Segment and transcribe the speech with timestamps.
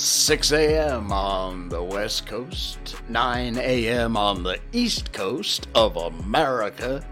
[0.00, 1.12] 6 a.m.
[1.12, 4.16] on the West Coast, 9 a.m.
[4.16, 7.06] on the East Coast of America.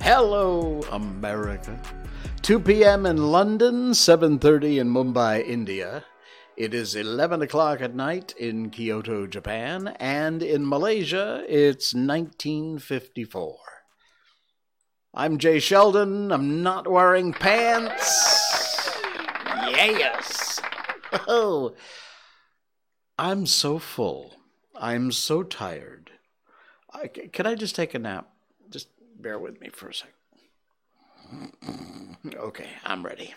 [0.00, 1.82] Hello, America.
[2.42, 3.06] 2 p.m.
[3.06, 6.04] in London, 7:30 in Mumbai, India.
[6.56, 13.58] It is 11 o'clock at night in Kyoto, Japan, and in Malaysia, it's 1954.
[15.12, 16.30] I'm Jay Sheldon.
[16.30, 18.96] I'm not wearing pants.
[19.66, 20.60] Yes.
[21.26, 21.74] Oh,
[23.18, 24.34] I'm so full.
[24.76, 26.12] I'm so tired.
[26.92, 28.28] I, can I just take a nap?
[28.70, 30.14] Just bear with me for a second.
[32.34, 33.32] Okay, I'm ready.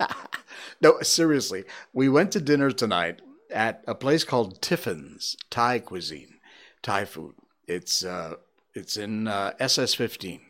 [0.80, 6.34] no, seriously, we went to dinner tonight at a place called Tiffin's Thai cuisine,
[6.82, 7.34] Thai food.
[7.66, 8.34] It's uh,
[8.74, 10.40] it's in uh, SS15,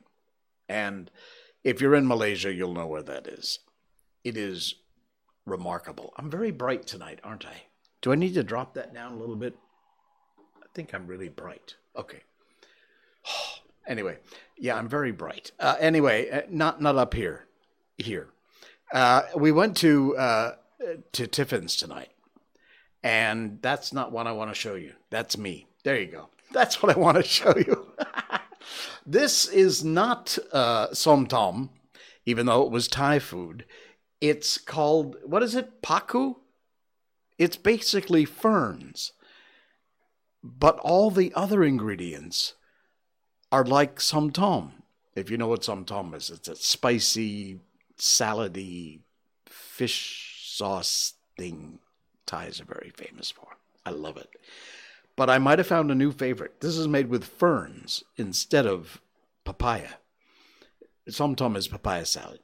[0.69, 1.11] and
[1.63, 3.61] if you're in Malaysia, you'll know where that is.
[4.25, 4.75] It is
[5.47, 6.13] remarkable.
[6.17, 7.63] I'm very bright tonight, aren't I?
[8.05, 9.57] Do I need to drop that down a little bit?
[10.63, 11.77] I think I'm really bright.
[11.97, 12.21] Okay.
[13.87, 14.19] anyway,
[14.59, 15.53] yeah, I'm very bright.
[15.59, 17.47] Uh, anyway, uh, not not up here,
[17.97, 18.29] here.
[18.93, 20.53] Uh, we went to uh,
[21.13, 22.11] to Tiffin's tonight,
[23.03, 24.93] and that's not what I want to show you.
[25.09, 25.67] That's me.
[25.83, 26.29] There you go.
[26.53, 27.91] That's what I want to show you.
[29.07, 31.71] this is not uh, som tom,
[32.27, 33.65] even though it was Thai food.
[34.21, 35.81] It's called what is it?
[35.81, 36.35] Paku.
[37.39, 39.13] It's basically ferns,
[40.43, 42.55] but all the other ingredients
[43.51, 44.83] are like som tom.
[45.15, 47.61] If you know what som tom is, it's a spicy,
[47.99, 49.01] salady
[49.47, 51.79] fish sauce thing
[52.27, 53.49] Thais are very famous for.
[53.85, 54.31] I love it.
[55.17, 56.61] But I might have found a new favorite.
[56.61, 59.01] This is made with ferns instead of
[59.45, 59.91] papaya.
[61.09, 62.41] Som tom is papaya salad.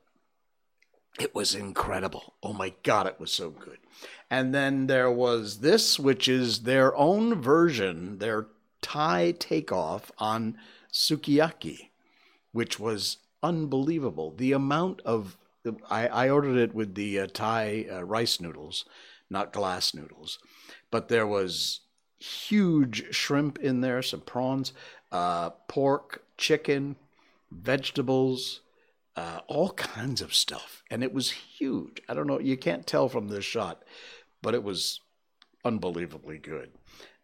[1.19, 2.35] It was incredible.
[2.43, 3.79] Oh my God, it was so good.
[4.31, 8.47] And then there was this, which is their own version, their
[8.81, 10.57] Thai takeoff on
[10.93, 11.91] sukiyaki,
[12.53, 14.33] which was unbelievable.
[14.37, 15.37] The amount of
[15.91, 18.85] I, I ordered it with the uh, Thai uh, rice noodles,
[19.29, 20.39] not glass noodles,
[20.91, 21.81] but there was
[22.19, 24.73] huge shrimp in there, some prawns,
[25.13, 26.97] uh, pork, chicken,
[27.51, 28.61] vegetables,
[29.17, 32.01] uh, all kinds of stuff, and it was huge.
[32.09, 33.83] I don't know, you can't tell from this shot,
[34.43, 35.01] but it was
[35.65, 36.71] unbelievably good.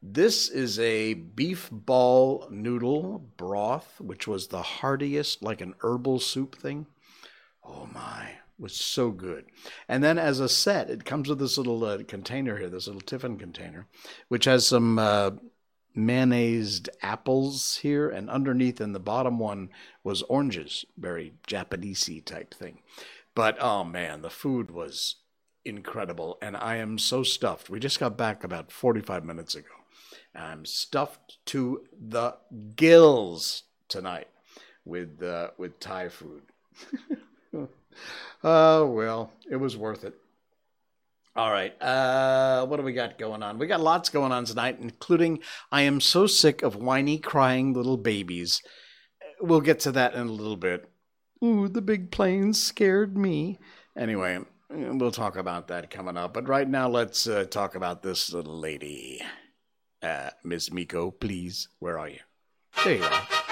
[0.03, 6.55] This is a beef ball noodle broth, which was the heartiest, like an herbal soup
[6.57, 6.87] thing.
[7.65, 9.47] Oh my, was so good.
[9.89, 13.01] And then as a set, it comes with this little uh, container here, this little
[13.01, 13.87] tiffin container,
[14.29, 15.31] which has some uh,
[15.97, 19.71] mayonnaised apples here, and underneath in the bottom one
[20.05, 22.81] was oranges, very Japanesey type thing.
[23.35, 25.17] But oh man, the food was
[25.65, 27.69] incredible, and I am so stuffed.
[27.71, 29.69] We just got back about 45 minutes ago.
[30.35, 32.37] I'm stuffed to the
[32.77, 34.29] gills tonight
[34.85, 36.43] with uh, with Thai food.
[38.45, 40.15] oh well, it was worth it.
[41.37, 43.59] All right, uh, what do we got going on?
[43.59, 47.99] We got lots going on tonight, including I am so sick of whiny, crying little
[47.99, 48.63] babies.
[49.43, 50.89] We'll get to that in a little bit.
[51.45, 53.59] Ooh, the big planes scared me.
[53.95, 54.39] Anyway,
[54.71, 56.33] we'll talk about that coming up.
[56.33, 59.21] But right now, let's uh, talk about this little lady.
[60.03, 62.21] Uh, Miss Miko, please, where are you?
[62.83, 63.46] There you are.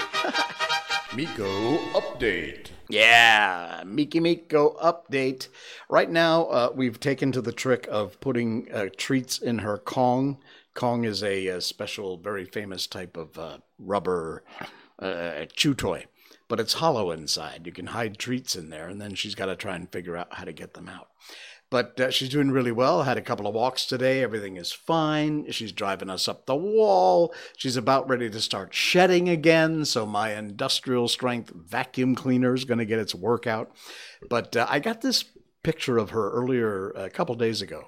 [1.17, 2.71] Miko update.
[2.89, 5.47] Yeah, Miki Miko update.
[5.89, 10.39] Right now, uh, we've taken to the trick of putting uh, treats in her Kong.
[10.75, 14.43] Kong is a, a special, very famous type of uh, rubber
[14.99, 16.07] uh, chew toy,
[16.49, 17.63] but it's hollow inside.
[17.65, 20.35] You can hide treats in there, and then she's got to try and figure out
[20.35, 21.11] how to get them out.
[21.75, 23.03] But uh, she's doing really well.
[23.03, 24.23] Had a couple of walks today.
[24.23, 25.51] Everything is fine.
[25.51, 27.35] She's driving us up the wall.
[27.57, 29.85] She's about ready to start shedding again.
[29.85, 33.73] So my industrial strength vacuum cleaner is going to get its workout.
[34.31, 35.25] But uh, I got this
[35.65, 37.87] picture of her earlier, a couple days ago.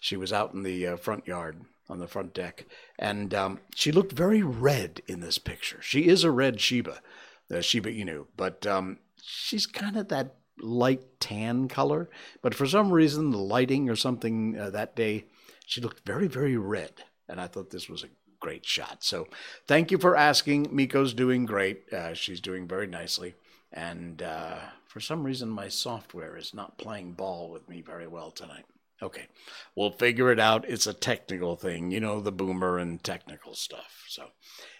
[0.00, 1.60] She was out in the uh, front yard
[1.90, 2.64] on the front deck,
[2.98, 5.82] and um, she looked very red in this picture.
[5.82, 7.02] She is a red Shiba,
[7.48, 12.08] the Shiba Inu, but um, she's kind of that light tan color,
[12.42, 15.24] but for some reason, the lighting or something uh, that day,
[15.66, 17.04] she looked very, very red.
[17.28, 18.08] And I thought this was a
[18.40, 19.02] great shot.
[19.02, 19.26] So
[19.66, 20.74] thank you for asking.
[20.74, 21.92] Miko's doing great.
[21.92, 23.34] Uh, she's doing very nicely.
[23.72, 28.30] And uh, for some reason, my software is not playing ball with me very well
[28.30, 28.64] tonight.
[29.02, 29.26] Okay,
[29.74, 30.64] we'll figure it out.
[30.66, 34.04] It's a technical thing, you know, the boomer and technical stuff.
[34.08, 34.28] So,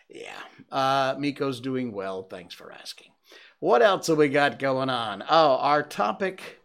[0.09, 0.41] yeah,
[0.73, 2.23] uh, Miko's doing well.
[2.23, 3.09] Thanks for asking.
[3.59, 5.23] What else have we got going on?
[5.23, 6.61] Oh, our topic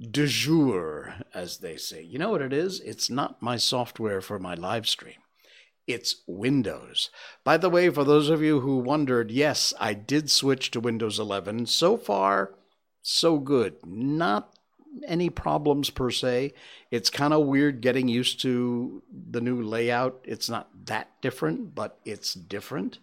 [0.00, 2.02] du jour, as they say.
[2.02, 2.80] You know what it is?
[2.80, 5.16] It's not my software for my live stream.
[5.88, 7.10] It's Windows.
[7.42, 11.18] By the way, for those of you who wondered, yes, I did switch to Windows
[11.18, 11.66] 11.
[11.66, 12.54] So far,
[13.02, 13.84] so good.
[13.84, 14.54] Not
[15.06, 16.52] any problems per se.
[16.90, 20.20] It's kind of weird getting used to the new layout.
[20.24, 22.98] It's not that different, but it's different.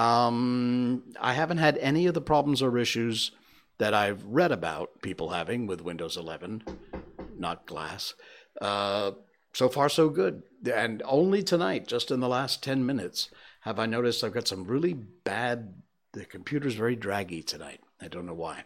[0.00, 3.32] Um, I haven't had any of the problems or issues
[3.76, 6.62] that I've read about people having with Windows 11,
[7.36, 8.14] not glass.
[8.62, 9.10] Uh,
[9.52, 10.42] so far, so good.
[10.72, 13.28] And only tonight, just in the last 10 minutes,
[13.60, 15.74] have I noticed I've got some really bad,
[16.14, 17.80] the computer's very draggy tonight.
[18.00, 18.64] I don't know why.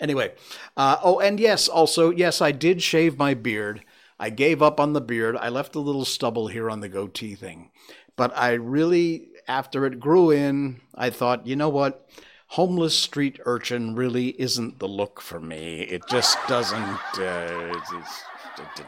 [0.00, 0.32] Anyway,
[0.76, 3.84] uh, oh, and yes, also, yes, I did shave my beard.
[4.18, 5.36] I gave up on the beard.
[5.36, 7.70] I left a little stubble here on the goatee thing.
[8.16, 12.08] But I really, after it grew in, I thought, you know what?
[12.48, 15.80] Homeless street urchin really isn't the look for me.
[15.80, 16.80] It just doesn't.
[17.18, 18.22] Uh, it's, it's,
[18.78, 18.86] it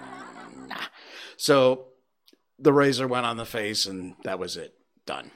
[0.69, 0.77] nah.
[1.37, 1.87] So
[2.59, 4.75] the razor went on the face, and that was it.
[5.07, 5.31] Done.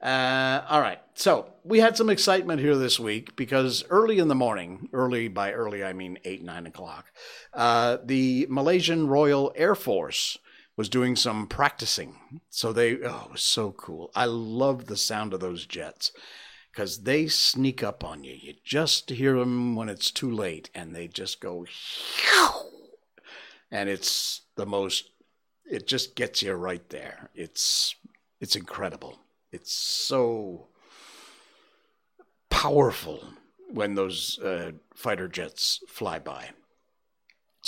[0.00, 1.00] Uh, all right.
[1.14, 5.52] So we had some excitement here this week because early in the morning, early by
[5.52, 7.06] early, I mean eight, nine o'clock,
[7.52, 10.38] uh, the Malaysian Royal Air Force
[10.78, 12.14] was doing some practicing.
[12.50, 14.12] So they, oh, it was so cool.
[14.14, 16.12] I love the sound of those jets
[16.70, 18.36] because they sneak up on you.
[18.40, 21.66] You just hear them when it's too late and they just go,
[23.72, 25.10] and it's the most,
[25.68, 27.30] it just gets you right there.
[27.34, 27.96] It's,
[28.40, 29.18] it's incredible.
[29.50, 30.68] It's so
[32.50, 33.24] powerful
[33.72, 36.50] when those uh, fighter jets fly by.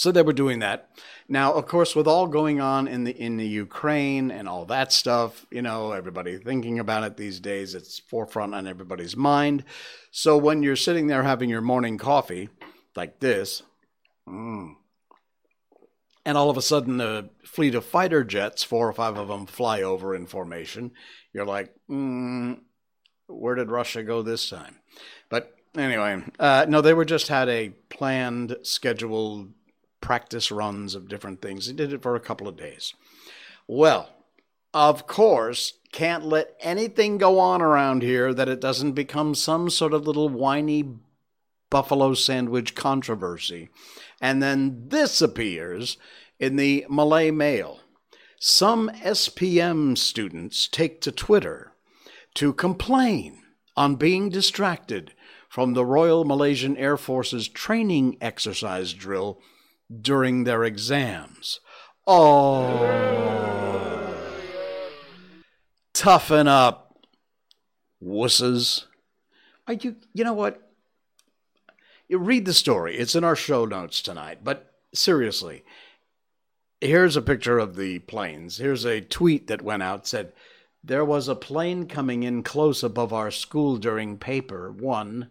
[0.00, 0.88] So they were doing that.
[1.28, 4.94] Now, of course, with all going on in the in the Ukraine and all that
[4.94, 7.74] stuff, you know, everybody thinking about it these days.
[7.74, 9.62] It's forefront on everybody's mind.
[10.10, 12.48] So when you're sitting there having your morning coffee,
[12.96, 13.62] like this,
[14.26, 14.72] mm,
[16.24, 19.44] and all of a sudden a fleet of fighter jets, four or five of them,
[19.44, 20.92] fly over in formation,
[21.34, 22.58] you're like, mm,
[23.26, 24.78] where did Russia go this time?
[25.28, 29.52] But anyway, uh, no, they were just had a planned, scheduled
[30.00, 31.66] practice runs of different things.
[31.66, 32.94] He did it for a couple of days.
[33.66, 34.08] Well,
[34.72, 39.92] of course, can't let anything go on around here that it doesn't become some sort
[39.92, 40.96] of little whiny
[41.70, 43.68] buffalo sandwich controversy.
[44.20, 45.96] And then this appears
[46.38, 47.80] in the Malay Mail.
[48.38, 51.72] Some SPM students take to Twitter
[52.34, 53.42] to complain
[53.76, 55.14] on being distracted
[55.48, 59.40] from the Royal Malaysian Air Force's training exercise drill
[59.90, 61.60] during their exams.
[62.06, 63.10] Oh,
[65.92, 66.98] toughen up,
[68.02, 68.84] wusses.
[69.66, 70.70] Are you, you know what?
[72.08, 72.96] You read the story.
[72.96, 74.38] It's in our show notes tonight.
[74.42, 75.62] But seriously,
[76.80, 78.58] here's a picture of the planes.
[78.58, 80.32] Here's a tweet that went out said,
[80.82, 85.30] There was a plane coming in close above our school during paper one,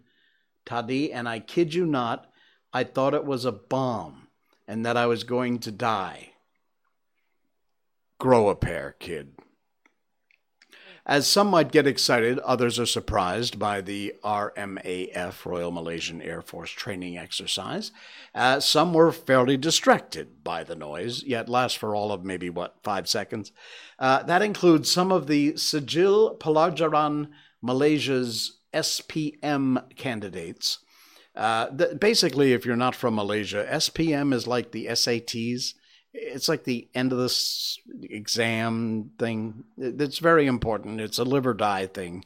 [0.66, 2.32] Tadi, and I kid you not,
[2.72, 4.29] I thought it was a bomb
[4.70, 6.34] and that I was going to die.
[8.20, 9.32] Grow a pair, kid.
[11.08, 16.70] As some might get excited, others are surprised by the RMAF, Royal Malaysian Air Force
[16.70, 17.92] training exercise.
[18.36, 22.76] Uh, some were fairly distracted by the noise, yet lasts for all of maybe, what,
[22.84, 23.52] five seconds.
[23.98, 30.78] Uh, that includes some of the Sijil Pelajaran Malaysia's SPM candidates
[31.40, 35.74] uh, basically, if you're not from Malaysia, SPM is like the SATs.
[36.14, 39.64] It's like the end of this exam thing.
[39.78, 41.00] It's very important.
[41.00, 42.26] It's a live or die thing.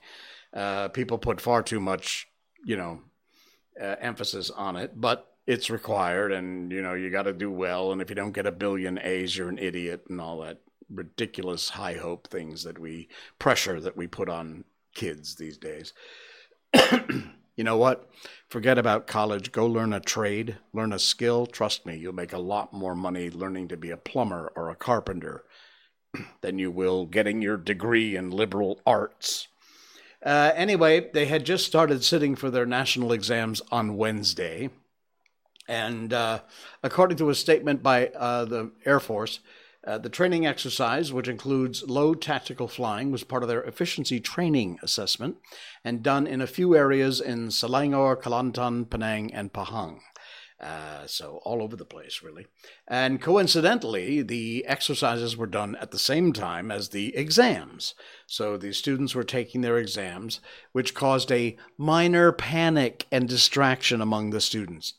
[0.51, 2.27] Uh, people put far too much,
[2.65, 3.01] you know,
[3.79, 7.91] uh, emphasis on it, but it's required, and you know you got to do well.
[7.91, 10.57] And if you don't get a billion A's, you're an idiot, and all that
[10.89, 14.63] ridiculous high hope things that we pressure that we put on
[14.95, 15.93] kids these days.
[17.55, 18.09] You know what?
[18.49, 19.51] Forget about college.
[19.51, 21.45] Go learn a trade, learn a skill.
[21.45, 24.75] Trust me, you'll make a lot more money learning to be a plumber or a
[24.75, 25.43] carpenter
[26.41, 29.47] than you will getting your degree in liberal arts.
[30.25, 34.69] Uh, anyway, they had just started sitting for their national exams on Wednesday.
[35.67, 36.39] And uh,
[36.81, 39.39] according to a statement by uh, the Air Force,
[39.85, 44.79] uh, the training exercise, which includes low tactical flying, was part of their efficiency training
[44.81, 45.37] assessment
[45.83, 49.99] and done in a few areas in Selangor, Kelantan, Penang, and Pahang.
[50.63, 52.47] Uh, so all over the place, really.
[52.87, 57.95] And coincidentally, the exercises were done at the same time as the exams.
[58.27, 60.39] So the students were taking their exams,
[60.71, 64.93] which caused a minor panic and distraction among the students.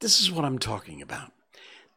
[0.00, 1.32] This is what I'm talking about.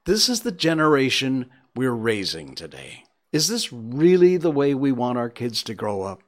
[0.05, 3.03] This is the generation we're raising today.
[3.31, 6.21] Is this really the way we want our kids to grow up?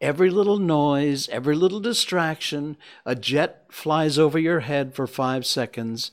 [0.00, 6.12] Every little noise, every little distraction, a jet flies over your head for five seconds,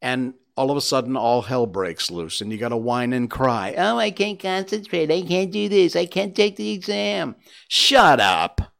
[0.00, 3.30] and all of a sudden all hell breaks loose, and you got to whine and
[3.30, 3.74] cry.
[3.76, 5.10] Oh, I can't concentrate.
[5.10, 5.96] I can't do this.
[5.96, 7.36] I can't take the exam.
[7.68, 8.72] Shut up.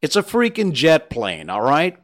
[0.00, 1.98] It's a freaking jet plane, all right?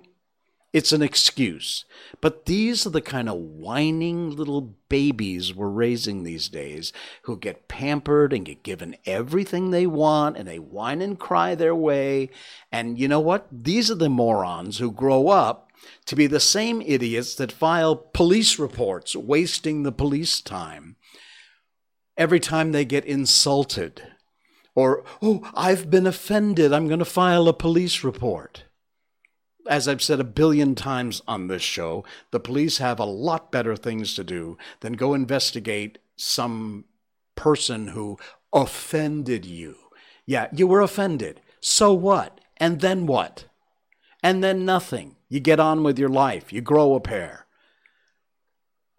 [0.74, 1.84] It's an excuse.
[2.20, 7.68] But these are the kind of whining little babies we're raising these days who get
[7.68, 12.28] pampered and get given everything they want and they whine and cry their way.
[12.72, 13.46] And you know what?
[13.52, 15.70] These are the morons who grow up
[16.06, 20.96] to be the same idiots that file police reports, wasting the police time
[22.16, 24.02] every time they get insulted.
[24.74, 26.72] Or, oh, I've been offended.
[26.72, 28.63] I'm going to file a police report
[29.68, 33.76] as I've said a billion times on this show, the police have a lot better
[33.76, 36.84] things to do than go investigate some
[37.34, 38.18] person who
[38.52, 39.76] offended you.
[40.26, 41.40] Yeah, you were offended.
[41.60, 42.40] So what?
[42.58, 43.46] And then what?
[44.22, 45.16] And then nothing.
[45.28, 47.46] You get on with your life, you grow a pair.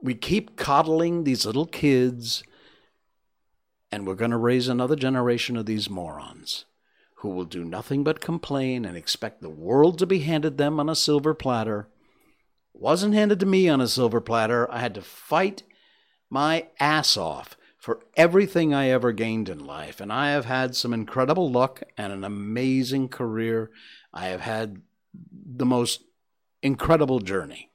[0.01, 2.43] We keep coddling these little kids,
[3.91, 6.65] and we're going to raise another generation of these morons
[7.25, 10.87] who will do nothing but complain and expect the world to be handed them on
[10.87, 11.87] a silver platter.
[12.71, 14.71] Wasn't handed to me on a silver platter.
[14.71, 15.63] I had to fight
[16.29, 19.99] my ass off for everything I ever gained in life.
[19.99, 23.71] And I have had some incredible luck and an amazing career.
[24.13, 26.03] I have had the most
[26.61, 27.71] incredible journey.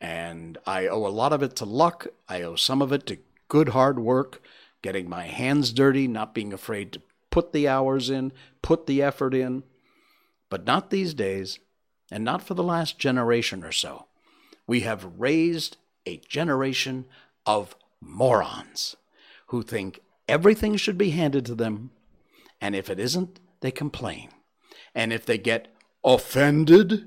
[0.00, 2.06] And I owe a lot of it to luck.
[2.30, 3.18] I owe some of it to
[3.48, 4.40] good hard work,
[4.80, 8.32] getting my hands dirty, not being afraid to put the hours in,
[8.62, 9.62] put the effort in.
[10.48, 11.58] But not these days,
[12.10, 14.06] and not for the last generation or so.
[14.66, 17.06] We have raised a generation
[17.46, 18.96] of morons
[19.46, 21.90] who think everything should be handed to them,
[22.60, 24.30] and if it isn't, they complain.
[24.94, 25.68] And if they get
[26.04, 27.06] offended,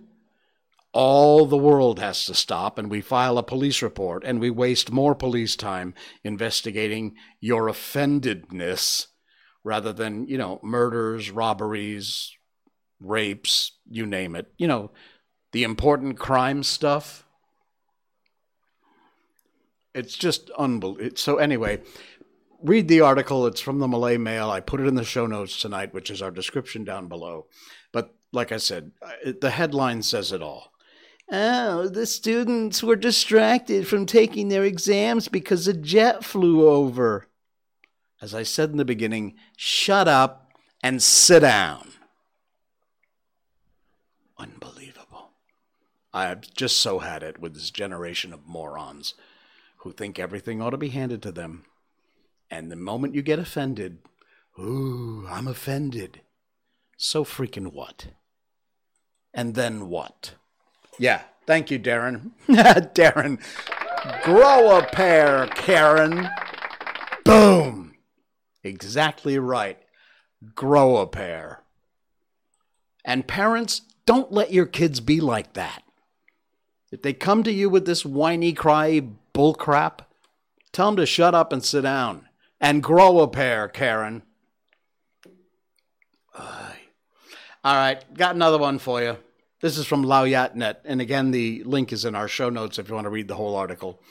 [0.94, 4.92] all the world has to stop, and we file a police report, and we waste
[4.92, 9.08] more police time investigating your offendedness
[9.63, 12.36] rather than, you know, murders, robberies,
[13.00, 14.51] rapes, you name it.
[14.58, 14.91] You know,
[15.51, 17.25] the important crime stuff.
[19.93, 21.15] It's just unbelievable.
[21.17, 21.82] So, anyway,
[22.63, 23.46] read the article.
[23.46, 24.50] It's from the Malay Mail.
[24.50, 27.46] I put it in the show notes tonight, which is our description down below.
[27.91, 28.91] But like I said,
[29.41, 30.72] the headline says it all.
[31.32, 37.27] Oh, the students were distracted from taking their exams because a jet flew over
[38.24, 41.89] as I said in the beginning, shut up and sit down.
[44.39, 45.32] Unbelievable.
[46.13, 49.15] I've just so had it with this generation of morons
[49.80, 51.65] who think everything ought to be handed to them.
[52.50, 53.98] And the moment you get offended,
[54.58, 56.22] ooh, I'm offended.
[56.96, 58.06] So freaking what?
[59.34, 60.36] And then what?
[60.98, 62.32] Yeah, thank you, Darren.
[62.48, 63.42] Darren,
[64.24, 66.30] grow a pair, Karen.
[67.25, 67.92] Boom.
[68.63, 69.77] Exactly right.
[70.55, 71.62] Grow a pair.
[73.05, 75.84] And parents, don't let your kids be like that.
[76.91, 79.01] If they come to you with this whiny cry
[79.34, 80.00] bullcrap,
[80.72, 82.27] tell them to shut up and sit down.
[82.62, 84.24] And grow a pair, Karen.
[87.65, 89.17] All right, got another one for you.
[89.62, 92.96] This is from Lowyat.net, and again, the link is in our show notes if you
[92.96, 94.01] want to read the whole article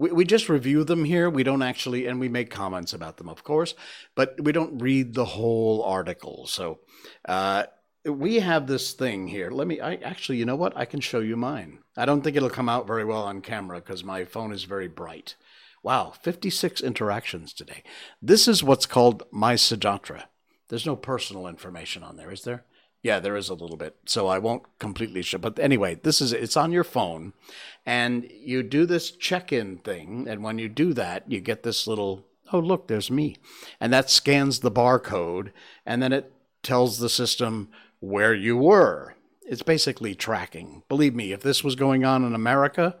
[0.00, 1.28] we, we just review them here.
[1.28, 3.74] We don't actually, and we make comments about them, of course,
[4.14, 6.46] but we don't read the whole article.
[6.46, 6.80] So
[7.28, 7.64] uh,
[8.06, 9.50] we have this thing here.
[9.50, 10.74] Let me, I actually, you know what?
[10.74, 11.80] I can show you mine.
[11.98, 14.88] I don't think it'll come out very well on camera because my phone is very
[14.88, 15.36] bright.
[15.82, 17.82] Wow, 56 interactions today.
[18.22, 20.24] This is what's called MySejahtera.
[20.68, 22.64] There's no personal information on there, is there?
[23.02, 23.96] Yeah, there is a little bit.
[24.06, 25.38] So I won't completely show.
[25.38, 27.32] But anyway, this is it's on your phone,
[27.90, 32.24] and you do this check-in thing, and when you do that, you get this little
[32.52, 33.34] oh look, there's me,
[33.80, 35.50] and that scans the barcode,
[35.84, 36.32] and then it
[36.62, 37.68] tells the system
[37.98, 39.16] where you were.
[39.42, 40.84] It's basically tracking.
[40.88, 42.96] Believe me, if this was going on in America,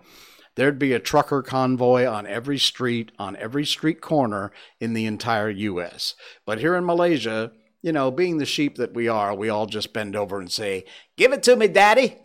[0.56, 5.50] there'd be a trucker convoy on every street, on every street corner in the entire
[5.50, 6.16] U.S.
[6.44, 9.92] But here in Malaysia, you know, being the sheep that we are, we all just
[9.92, 10.84] bend over and say,
[11.16, 12.16] Give it to me, Daddy.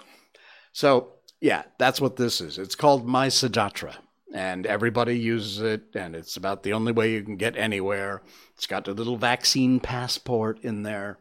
[0.73, 2.57] So, yeah, that's what this is.
[2.57, 3.95] It's called MySejahtera,
[4.33, 8.21] and everybody uses it, and it's about the only way you can get anywhere.
[8.55, 11.17] It's got a little vaccine passport in there.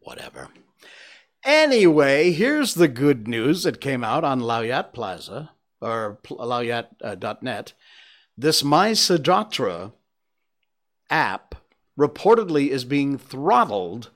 [0.00, 0.48] Whatever.
[1.44, 7.72] Anyway, here's the good news that came out on Lowyat Plaza or lowyat.net.
[7.74, 7.80] Uh,
[8.36, 9.92] this MySejahtera
[11.10, 11.54] app
[11.98, 14.10] reportedly is being throttled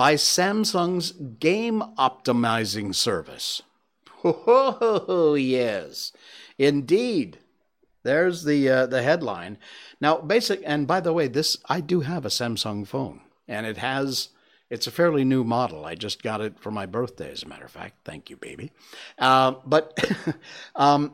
[0.00, 3.60] by Samsung's game optimizing service.
[4.24, 6.12] Oh, yes,
[6.56, 7.36] indeed.
[8.02, 9.58] There's the uh, the headline.
[10.00, 13.76] Now, basic, and by the way, this I do have a Samsung phone, and it
[13.76, 14.30] has.
[14.70, 15.84] It's a fairly new model.
[15.84, 17.96] I just got it for my birthday, as a matter of fact.
[18.06, 18.72] Thank you, baby.
[19.18, 20.02] Uh, but
[20.76, 21.12] um,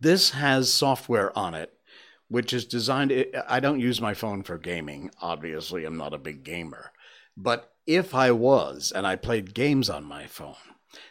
[0.00, 1.72] this has software on it,
[2.26, 3.12] which is designed.
[3.48, 5.12] I don't use my phone for gaming.
[5.22, 6.90] Obviously, I'm not a big gamer.
[7.42, 10.54] But if I was and I played games on my phone,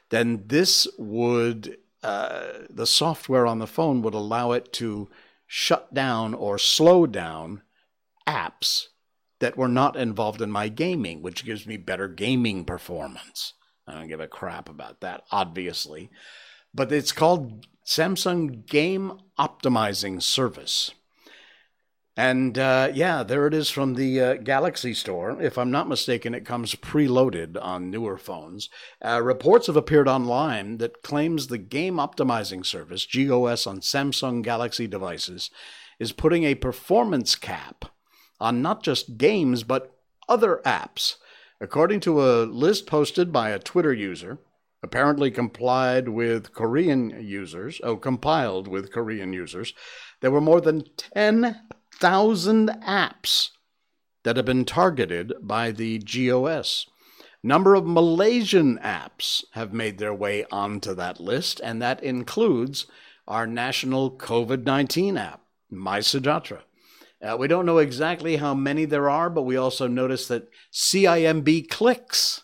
[0.09, 5.09] then this would uh, the software on the phone would allow it to
[5.47, 7.61] shut down or slow down
[8.27, 8.87] apps
[9.39, 13.53] that were not involved in my gaming, which gives me better gaming performance.
[13.87, 16.09] I don't give a crap about that, obviously.
[16.73, 20.91] But it's called Samsung Game Optimizing Service.
[22.19, 25.41] And uh, yeah, there it is from the uh, Galaxy Store.
[25.41, 28.69] If I'm not mistaken, it comes preloaded on newer phones.
[29.01, 34.85] Uh, reports have appeared online that claims the game optimizing service, GOS, on Samsung Galaxy
[34.85, 35.49] devices
[35.97, 37.85] is putting a performance cap
[38.37, 39.95] on not just games, but
[40.27, 41.15] other apps.
[41.61, 44.39] According to a list posted by a Twitter user,
[44.83, 49.73] apparently complied with Korean users, oh, compiled with Korean users,
[50.19, 51.55] there were more than 10
[51.99, 53.49] thousand apps
[54.23, 56.87] that have been targeted by the GOS.
[57.41, 62.85] Number of Malaysian apps have made their way onto that list, and that includes
[63.27, 65.41] our national COVID 19 app,
[65.71, 66.61] MySejahtera.
[67.21, 71.69] Uh, we don't know exactly how many there are, but we also notice that CIMB
[71.69, 72.43] clicks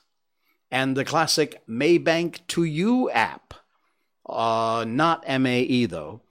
[0.70, 3.54] and the classic Maybank to You app,
[4.28, 6.22] uh, not MAE though,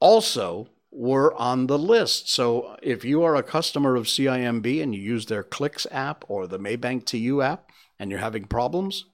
[0.00, 2.30] also were on the list.
[2.30, 6.46] So if you are a customer of CIMB and you use their Clicks app or
[6.46, 9.06] the Maybank to You app and you're having problems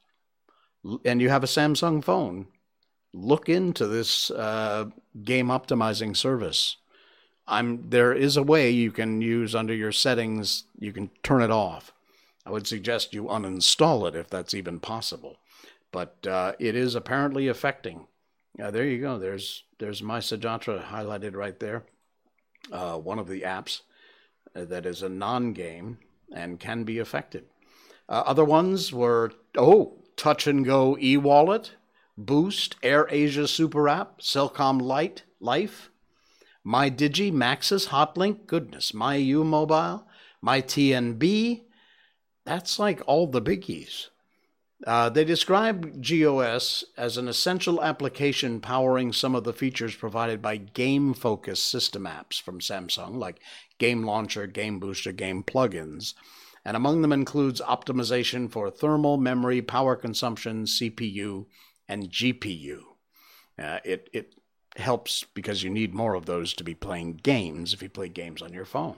[1.04, 2.48] and you have a Samsung phone,
[3.14, 4.86] look into this uh,
[5.22, 6.76] game optimizing service.
[7.46, 10.64] I'm there is a way you can use under your settings.
[10.78, 11.92] You can turn it off.
[12.44, 15.38] I would suggest you uninstall it if that's even possible.
[15.92, 18.06] But uh, it is apparently affecting
[18.58, 19.18] yeah, there you go.
[19.18, 21.84] There's there's my MySejahtera highlighted right there.
[22.72, 23.82] Uh, one of the apps
[24.54, 25.98] uh, that is a non-game
[26.34, 27.44] and can be affected.
[28.08, 31.72] Uh, other ones were oh, Touch and Go e-wallet,
[32.16, 35.90] Boost, Air Asia Super App, Celcom Light, Life,
[36.64, 40.04] My Digi, Maxis, Hotlink, goodness, My U Mobile,
[40.42, 41.62] My TNB.
[42.44, 44.08] That's like all the biggies.
[44.86, 50.56] Uh, they describe GOS as an essential application powering some of the features provided by
[50.56, 53.40] game focused system apps from Samsung, like
[53.78, 56.14] Game Launcher, Game Booster, Game Plugins.
[56.64, 61.46] And among them includes optimization for thermal, memory, power consumption, CPU,
[61.88, 62.80] and GPU.
[63.58, 64.34] Uh, it, it
[64.76, 68.42] helps because you need more of those to be playing games if you play games
[68.42, 68.96] on your phone.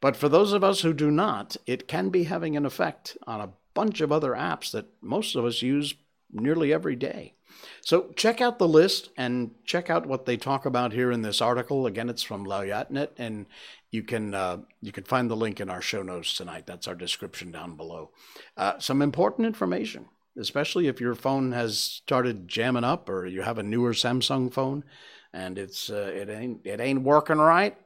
[0.00, 3.40] But for those of us who do not, it can be having an effect on
[3.40, 5.94] a bunch of other apps that most of us use
[6.32, 7.34] nearly every day.
[7.82, 11.40] So check out the list and check out what they talk about here in this
[11.40, 11.86] article.
[11.86, 13.46] Again, it's from Lowyat.net, and
[13.90, 16.66] you can uh, you can find the link in our show notes tonight.
[16.66, 18.10] That's our description down below.
[18.56, 20.06] Uh, some important information,
[20.38, 24.84] especially if your phone has started jamming up or you have a newer Samsung phone
[25.32, 27.76] and it's uh, it ain't it ain't working right.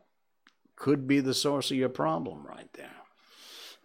[0.75, 2.96] Could be the source of your problem right there.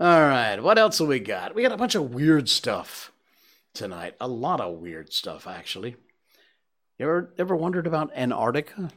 [0.01, 1.53] All right, what else have we got?
[1.53, 3.11] We got a bunch of weird stuff
[3.71, 4.15] tonight.
[4.19, 5.95] A lot of weird stuff, actually.
[6.97, 8.89] You ever ever wondered about Antarctica?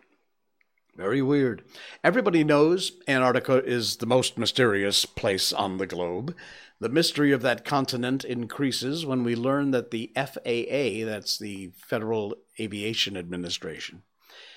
[0.95, 1.63] Very weird.
[2.03, 6.33] Everybody knows Antarctica is the most mysterious place on the globe.
[6.79, 12.35] The mystery of that continent increases when we learn that the FAA, that's the Federal
[12.59, 14.03] Aviation Administration,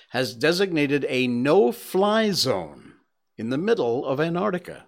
[0.09, 2.90] has designated a no fly zone
[3.41, 4.85] in the middle of Antarctica.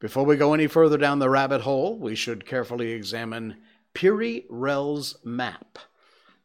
[0.00, 3.58] Before we go any further down the rabbit hole, we should carefully examine
[3.92, 5.78] Piri Rell's map.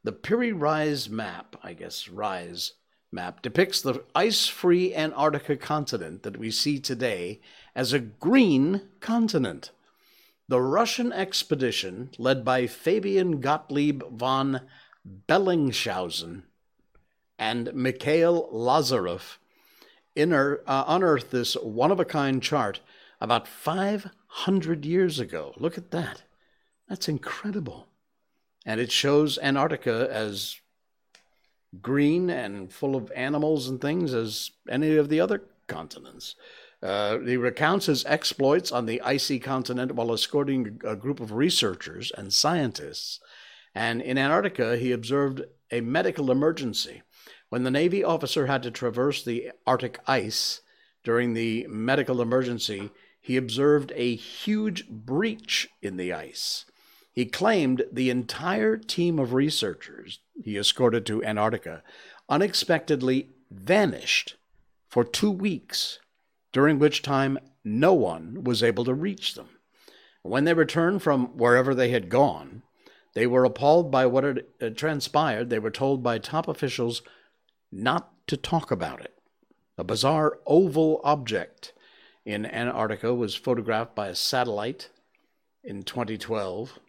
[0.03, 2.73] The Piri Rise map, I guess, Rise
[3.09, 7.39] map, depicts the ice free Antarctica continent that we see today
[7.73, 9.71] as a green continent.
[10.49, 14.59] The Russian expedition, led by Fabian Gottlieb von
[15.29, 16.41] Bellingshausen
[17.39, 19.37] and Mikhail Lazarev,
[20.17, 22.79] uh, unearthed this one of a kind chart
[23.19, 25.53] about 500 years ago.
[25.57, 26.23] Look at that.
[26.87, 27.87] That's incredible.
[28.65, 30.59] And it shows Antarctica as
[31.81, 36.35] green and full of animals and things as any of the other continents.
[36.81, 42.11] Uh, he recounts his exploits on the icy continent while escorting a group of researchers
[42.15, 43.19] and scientists.
[43.73, 47.01] And in Antarctica, he observed a medical emergency.
[47.49, 50.61] When the Navy officer had to traverse the Arctic ice
[51.03, 56.65] during the medical emergency, he observed a huge breach in the ice.
[57.13, 61.83] He claimed the entire team of researchers he escorted to Antarctica
[62.29, 64.35] unexpectedly vanished
[64.87, 65.99] for two weeks,
[66.51, 69.49] during which time no one was able to reach them.
[70.23, 72.63] When they returned from wherever they had gone,
[73.13, 75.49] they were appalled by what had uh, transpired.
[75.49, 77.01] They were told by top officials
[77.77, 79.13] not to talk about it.
[79.77, 81.73] A bizarre oval object
[82.25, 84.89] in Antarctica was photographed by a satellite
[85.63, 86.79] in 2012.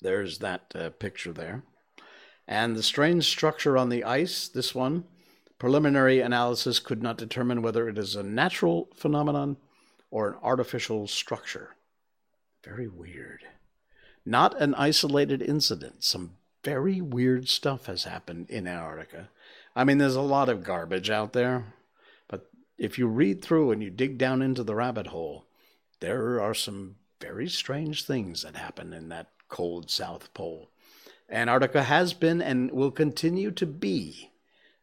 [0.00, 1.64] There's that uh, picture there.
[2.46, 5.04] And the strange structure on the ice, this one,
[5.58, 9.56] preliminary analysis could not determine whether it is a natural phenomenon
[10.10, 11.76] or an artificial structure.
[12.64, 13.44] Very weird.
[14.24, 16.04] Not an isolated incident.
[16.04, 19.28] Some very weird stuff has happened in Antarctica.
[19.74, 21.74] I mean, there's a lot of garbage out there
[22.28, 25.46] but if you read through and you dig down into the rabbit hole,
[26.00, 30.70] there are some very strange things that happen in that cold South Pole.
[31.28, 34.30] Antarctica has been and will continue to be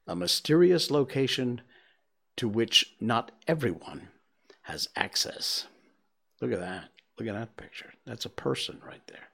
[0.05, 1.61] a mysterious location
[2.35, 4.09] to which not everyone
[4.63, 5.67] has access.
[6.41, 6.89] Look at that.
[7.17, 7.93] Look at that picture.
[8.05, 9.29] That's a person right there.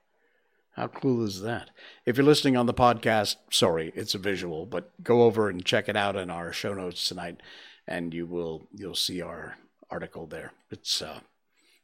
[0.76, 1.70] How cool is that?
[2.06, 5.88] If you're listening on the podcast, sorry, it's a visual, but go over and check
[5.88, 7.42] it out in our show notes tonight
[7.88, 9.58] and you will you'll see our
[9.90, 10.52] article there.
[10.72, 11.20] It's uh,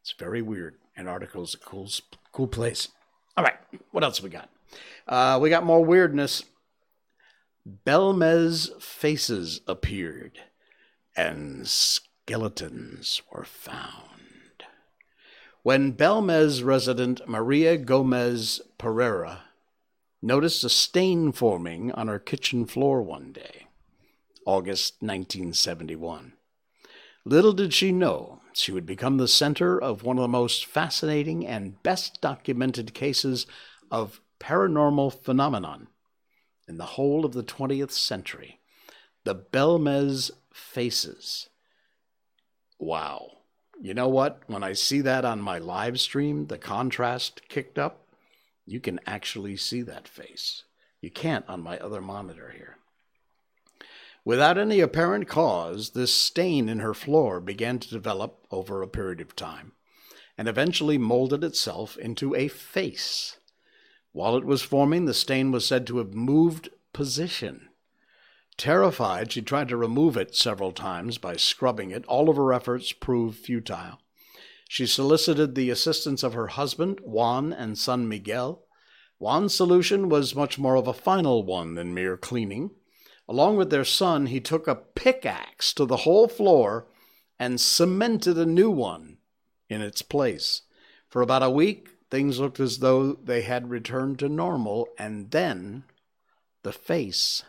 [0.01, 0.75] it's very weird.
[0.97, 1.89] Antarctica is a cool
[2.31, 2.89] cool place.
[3.37, 3.57] All right,
[3.91, 4.49] what else we got?
[5.07, 6.43] Uh, we got more weirdness.
[7.85, 10.39] Belmez faces appeared,
[11.15, 14.63] and skeletons were found.
[15.61, 19.41] When Belmez resident Maria Gomez Pereira
[20.21, 23.67] noticed a stain forming on her kitchen floor one day,
[24.45, 26.33] August 1971.
[27.25, 31.45] Little did she know she would become the center of one of the most fascinating
[31.45, 33.45] and best documented cases
[33.91, 35.89] of paranormal phenomenon
[36.67, 38.59] in the whole of the 20th century
[39.25, 41.49] the Belmez Faces.
[42.79, 43.27] Wow.
[43.81, 44.41] You know what?
[44.47, 48.08] When I see that on my live stream, the contrast kicked up,
[48.69, 50.63] you can actually see that face.
[51.01, 52.77] You can't on my other monitor here.
[54.25, 59.21] Without any apparent cause, this stain in her floor began to develop over a period
[59.21, 59.71] of time
[60.37, 63.37] and eventually molded itself into a face.
[64.11, 67.69] While it was forming, the stain was said to have moved position.
[68.57, 72.05] Terrified, she tried to remove it several times by scrubbing it.
[72.05, 73.99] All of her efforts proved futile.
[74.71, 78.67] She solicited the assistance of her husband, Juan, and son Miguel.
[79.17, 82.69] Juan's solution was much more of a final one than mere cleaning.
[83.27, 86.85] Along with their son, he took a pickaxe to the whole floor
[87.39, 89.17] and cemented a new one
[89.69, 90.61] in its place.
[91.09, 95.85] For about a week, things looked as though they had returned to normal, and then
[96.61, 97.43] the face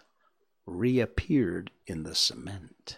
[0.64, 2.96] reappeared in the cement.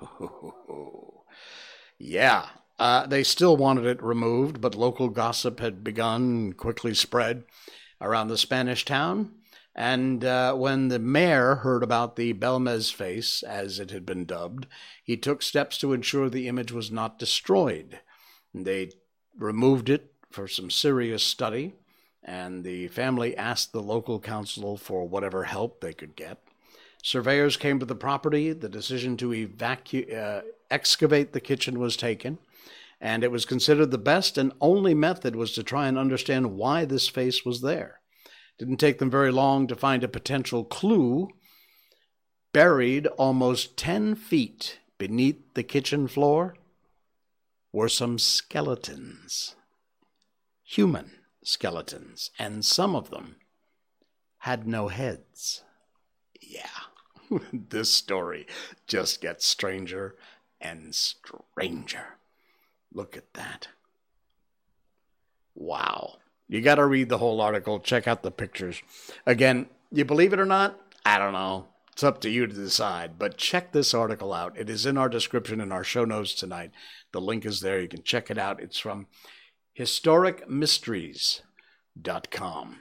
[1.98, 7.44] yeah, uh, they still wanted it removed, but local gossip had begun and quickly spread
[8.00, 9.32] around the Spanish town.
[9.74, 14.66] And uh, when the mayor heard about the Belmez face, as it had been dubbed,
[15.02, 17.98] he took steps to ensure the image was not destroyed.
[18.54, 18.92] They
[19.36, 21.74] removed it for some serious study,
[22.22, 26.38] and the family asked the local council for whatever help they could get.
[27.02, 28.52] Surveyors came to the property.
[28.52, 32.38] The decision to evacu- uh, excavate the kitchen was taken,
[33.00, 36.84] and it was considered the best and only method was to try and understand why
[36.84, 38.00] this face was there.
[38.58, 41.28] Didn't take them very long to find a potential clue
[42.52, 46.54] buried almost 10 feet beneath the kitchen floor
[47.72, 49.56] were some skeletons,
[50.62, 51.10] human
[51.42, 53.36] skeletons, and some of them
[54.38, 55.64] had no heads.
[56.40, 58.46] Yeah, this story
[58.86, 60.14] just gets stranger
[60.60, 62.18] and stranger.
[62.94, 63.68] Look at that.
[65.54, 66.16] Wow.
[66.48, 68.80] You got to read the whole article, check out the pictures.
[69.26, 70.78] Again, you believe it or not?
[71.04, 71.66] I don't know.
[71.92, 73.18] It's up to you to decide.
[73.18, 74.58] But check this article out.
[74.58, 76.70] It is in our description in our show notes tonight.
[77.12, 77.80] The link is there.
[77.80, 78.60] You can check it out.
[78.60, 79.06] It's from
[79.78, 82.78] historicmysteries.com.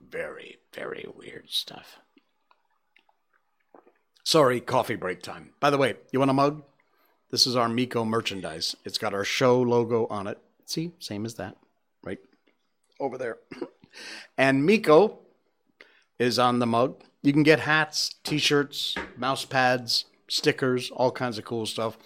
[0.00, 1.98] Very, very weird stuff.
[4.24, 5.52] Sorry, coffee break time.
[5.60, 6.64] By the way, you want a mug?
[7.30, 8.74] This is our Miko merchandise.
[8.84, 10.38] It's got our show logo on it.
[10.64, 11.56] See, same as that,
[12.02, 12.18] right
[12.98, 13.38] over there.
[14.38, 15.18] and Miko
[16.18, 17.02] is on the mug.
[17.22, 21.98] You can get hats, t shirts, mouse pads, stickers, all kinds of cool stuff.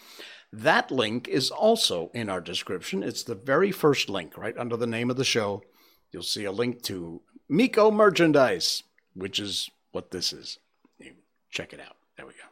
[0.53, 3.03] That link is also in our description.
[3.03, 5.63] It's the very first link, right under the name of the show.
[6.11, 8.83] You'll see a link to Miko merchandise,
[9.15, 10.59] which is what this is.
[11.51, 11.97] Check it out.
[12.17, 12.52] There we go.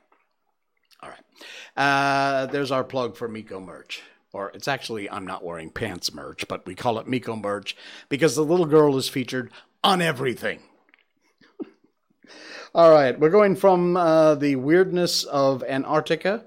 [1.02, 1.24] All right.
[1.76, 4.02] Uh, there's our plug for Miko merch.
[4.32, 7.76] Or it's actually, I'm not wearing pants merch, but we call it Miko merch
[8.08, 9.50] because the little girl is featured
[9.82, 10.60] on everything.
[12.74, 16.44] All right, we're going from uh, the weirdness of Antarctica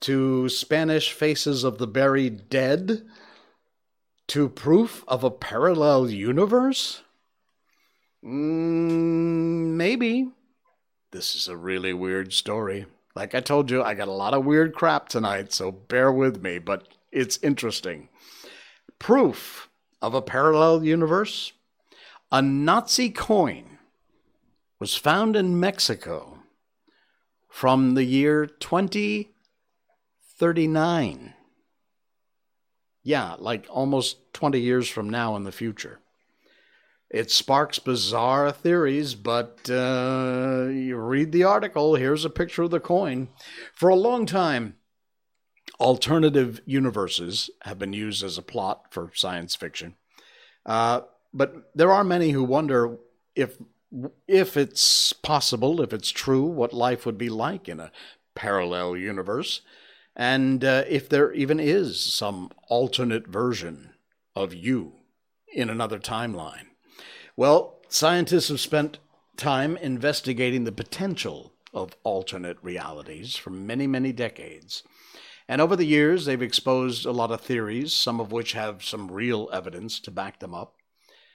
[0.00, 3.02] to Spanish faces of the buried dead
[4.28, 7.02] to proof of a parallel universe?
[8.24, 10.30] Mm, maybe.
[11.12, 12.86] This is a really weird story.
[13.16, 16.42] Like I told you, I got a lot of weird crap tonight, so bear with
[16.42, 18.10] me, but it's interesting.
[18.98, 19.70] Proof
[20.02, 21.54] of a parallel universe?
[22.30, 23.78] A Nazi coin
[24.78, 26.40] was found in Mexico
[27.48, 31.32] from the year 2039.
[33.02, 36.00] Yeah, like almost 20 years from now in the future.
[37.16, 41.94] It sparks bizarre theories, but uh, you read the article.
[41.94, 43.28] Here's a picture of the coin.
[43.74, 44.74] For a long time,
[45.80, 49.94] alternative universes have been used as a plot for science fiction.
[50.66, 51.02] Uh,
[51.32, 52.98] but there are many who wonder
[53.34, 53.56] if
[54.28, 57.92] if it's possible, if it's true, what life would be like in a
[58.34, 59.62] parallel universe,
[60.14, 63.94] and uh, if there even is some alternate version
[64.34, 64.92] of you
[65.54, 66.65] in another timeline.
[67.38, 68.98] Well, scientists have spent
[69.36, 74.82] time investigating the potential of alternate realities for many, many decades.
[75.46, 79.10] And over the years, they've exposed a lot of theories, some of which have some
[79.12, 80.76] real evidence to back them up.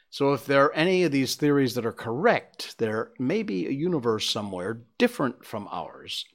[0.10, 3.72] So, if there are any of these theories that are correct, there may be a
[3.72, 6.26] universe somewhere different from ours.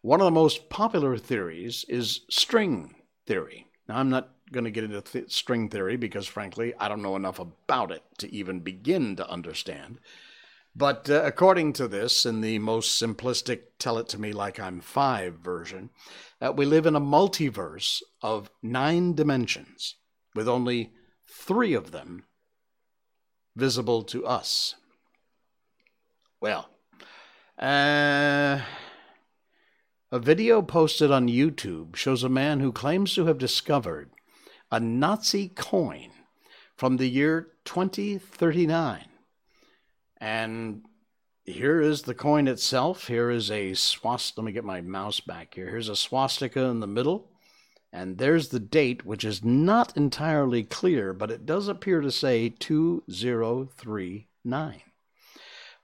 [0.00, 2.94] One of the most popular theories is string
[3.26, 3.66] theory.
[3.86, 7.16] Now, I'm not going to get into th- string theory because, frankly, I don't know
[7.16, 9.98] enough about it to even begin to understand.
[10.74, 14.80] But uh, according to this, in the most simplistic tell it to me like I'm
[14.80, 15.90] five version,
[16.40, 19.96] uh, we live in a multiverse of nine dimensions,
[20.34, 20.92] with only
[21.28, 22.24] three of them
[23.54, 24.74] visible to us.
[26.40, 26.68] Well,
[27.58, 28.60] uh,
[30.10, 34.10] a video posted on YouTube shows a man who claims to have discovered
[34.74, 36.10] a Nazi coin
[36.74, 39.04] from the year 2039.
[40.20, 40.84] And
[41.44, 43.06] here is the coin itself.
[43.06, 44.40] Here is a swastika.
[44.40, 45.70] Let me get my mouse back here.
[45.70, 47.30] Here's a swastika in the middle.
[47.92, 52.48] And there's the date, which is not entirely clear, but it does appear to say
[52.48, 54.80] 2039.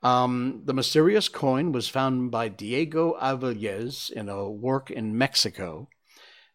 [0.03, 5.87] Um, the mysterious coin was found by Diego Avilés in a work in Mexico.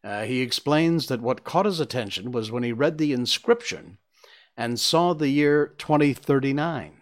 [0.05, 3.97] Uh, he explains that what caught his attention was when he read the inscription
[4.55, 7.01] and saw the year 2039.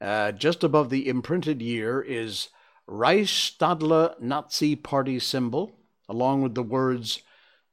[0.00, 2.48] Uh, just above the imprinted year is
[2.88, 5.76] Reichsstadler Nazi Party symbol,
[6.08, 7.20] along with the words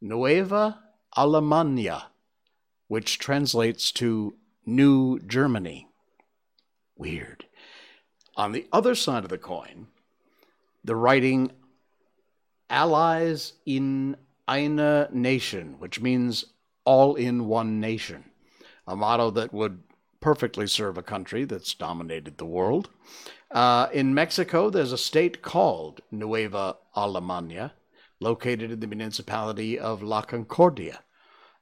[0.01, 0.81] Nueva
[1.17, 2.07] Alemania,
[2.89, 4.35] which translates to
[4.65, 5.87] New Germany.
[6.97, 7.45] Weird.
[8.35, 9.87] On the other side of the coin,
[10.83, 11.51] the writing
[12.69, 16.45] Allies in eine Nation, which means
[16.85, 18.25] all in one nation,
[18.87, 19.83] a motto that would
[20.21, 22.89] perfectly serve a country that's dominated the world.
[23.51, 27.71] Uh, in Mexico, there's a state called Nueva Alemania,
[28.19, 31.01] located in the municipality of La Concordia.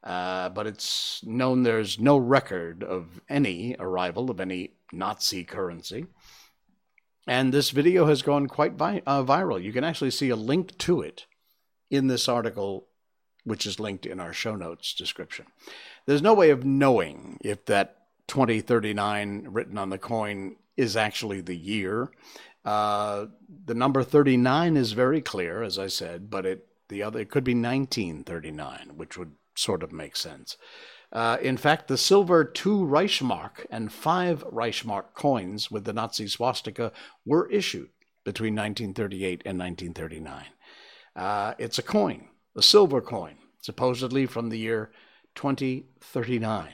[0.03, 6.07] Uh, but it's known there's no record of any arrival of any Nazi currency.
[7.25, 9.63] And this video has gone quite vi- uh, viral.
[9.63, 11.25] You can actually see a link to it
[11.93, 12.87] in this article
[13.43, 15.45] which is linked in our show notes description.
[16.05, 21.55] There's no way of knowing if that 2039 written on the coin is actually the
[21.55, 22.09] year.
[22.65, 23.27] Uh,
[23.65, 27.43] the number 39 is very clear, as I said, but it the other it could
[27.43, 30.57] be 1939, which would sort of make sense.
[31.11, 36.91] Uh, in fact, the silver two Reichsmark and five Reichsmark coins with the Nazi swastika
[37.25, 37.89] were issued
[38.23, 40.45] between 1938 and 1939.
[41.15, 44.91] Uh, it's a coin, a silver coin, supposedly from the year
[45.35, 46.69] 2039.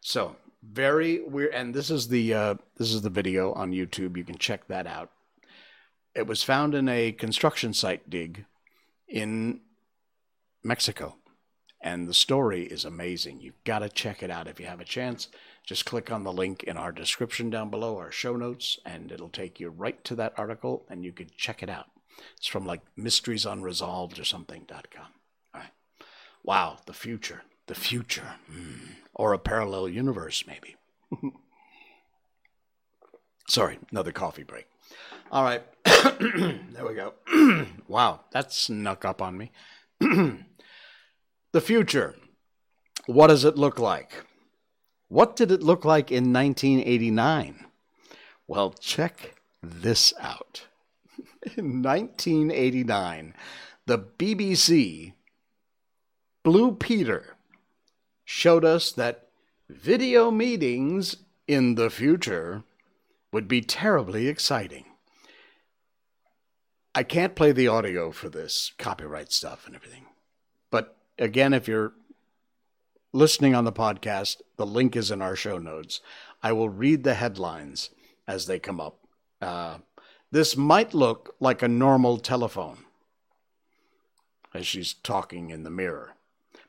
[0.00, 1.54] So very weird.
[1.54, 4.16] And this is the uh, this is the video on YouTube.
[4.16, 5.10] You can check that out.
[6.14, 8.44] It was found in a construction site dig
[9.08, 9.60] in
[10.62, 11.16] Mexico.
[11.80, 13.42] And the story is amazing.
[13.42, 15.28] You've got to check it out if you have a chance.
[15.66, 19.28] Just click on the link in our description down below, our show notes, and it'll
[19.28, 21.88] take you right to that article and you can check it out.
[22.36, 25.06] It's from like mysteriesunresolved or something.com.
[25.54, 25.70] All right.
[26.42, 27.42] Wow, the future.
[27.66, 28.34] The future.
[28.52, 28.96] Mm.
[29.14, 30.76] Or a parallel universe, maybe.
[33.48, 34.66] Sorry, another coffee break.
[35.30, 35.62] All right.
[35.84, 37.14] there we go.
[37.88, 39.52] wow, that snuck up on me.
[40.00, 42.14] the future.
[43.06, 44.24] What does it look like?
[45.08, 47.66] What did it look like in 1989?
[48.46, 50.66] Well, check this out.
[51.56, 53.34] In 1989,
[53.86, 55.12] the BBC
[56.42, 57.36] Blue Peter
[58.24, 59.28] showed us that
[59.68, 62.64] video meetings in the future
[63.32, 64.84] would be terribly exciting.
[66.94, 70.06] I can't play the audio for this copyright stuff and everything.
[70.70, 71.92] But again, if you're
[73.12, 76.00] listening on the podcast, the link is in our show notes.
[76.42, 77.90] I will read the headlines
[78.26, 78.98] as they come up.
[79.40, 79.78] Uh,
[80.34, 82.78] this might look like a normal telephone
[84.52, 86.14] as she's talking in the mirror,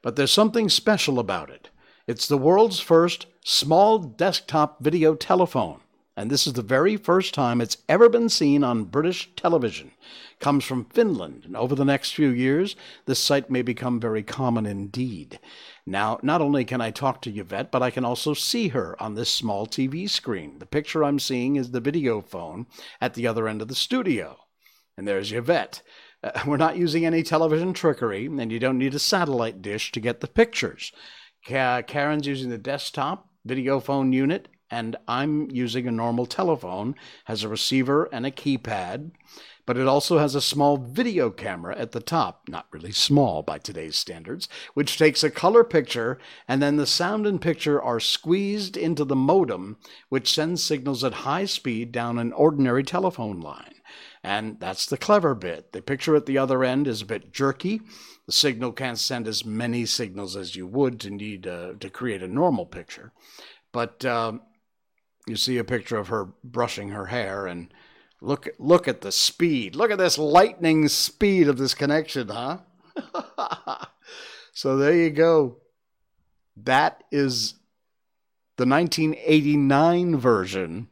[0.03, 1.71] but there's something special about it.
[2.05, 5.79] It's the world's first small desktop video telephone
[6.17, 9.91] and this is the very first time it's ever been seen on British television.
[10.39, 12.75] Comes from Finland, and over the next few years,
[13.05, 15.39] this sight may become very common indeed.
[15.85, 19.15] Now, not only can I talk to Yvette, but I can also see her on
[19.15, 20.59] this small TV screen.
[20.59, 22.67] The picture I'm seeing is the video phone
[23.01, 24.37] at the other end of the studio.
[24.97, 25.81] And there's Yvette.
[26.23, 29.99] Uh, we're not using any television trickery, and you don't need a satellite dish to
[29.99, 30.93] get the pictures.
[31.45, 37.49] Karen's using the desktop video phone unit, and I'm using a normal telephone, has a
[37.49, 39.11] receiver and a keypad,
[39.65, 43.57] but it also has a small video camera at the top, not really small by
[43.57, 48.77] today's standards, which takes a color picture and then the sound and picture are squeezed
[48.77, 49.77] into the modem,
[50.09, 53.73] which sends signals at high speed down an ordinary telephone line.
[54.23, 55.71] And that's the clever bit.
[55.71, 57.81] The picture at the other end is a bit jerky.
[58.25, 62.23] The signal can't send as many signals as you would to need uh, to create
[62.23, 63.11] a normal picture.
[63.71, 64.41] But um,
[65.27, 67.73] you see a picture of her brushing her hair and
[68.21, 69.75] look look at the speed.
[69.75, 72.59] Look at this lightning speed of this connection huh?
[74.53, 75.57] So there you go.
[76.55, 77.55] That is
[78.55, 80.87] the 1989 version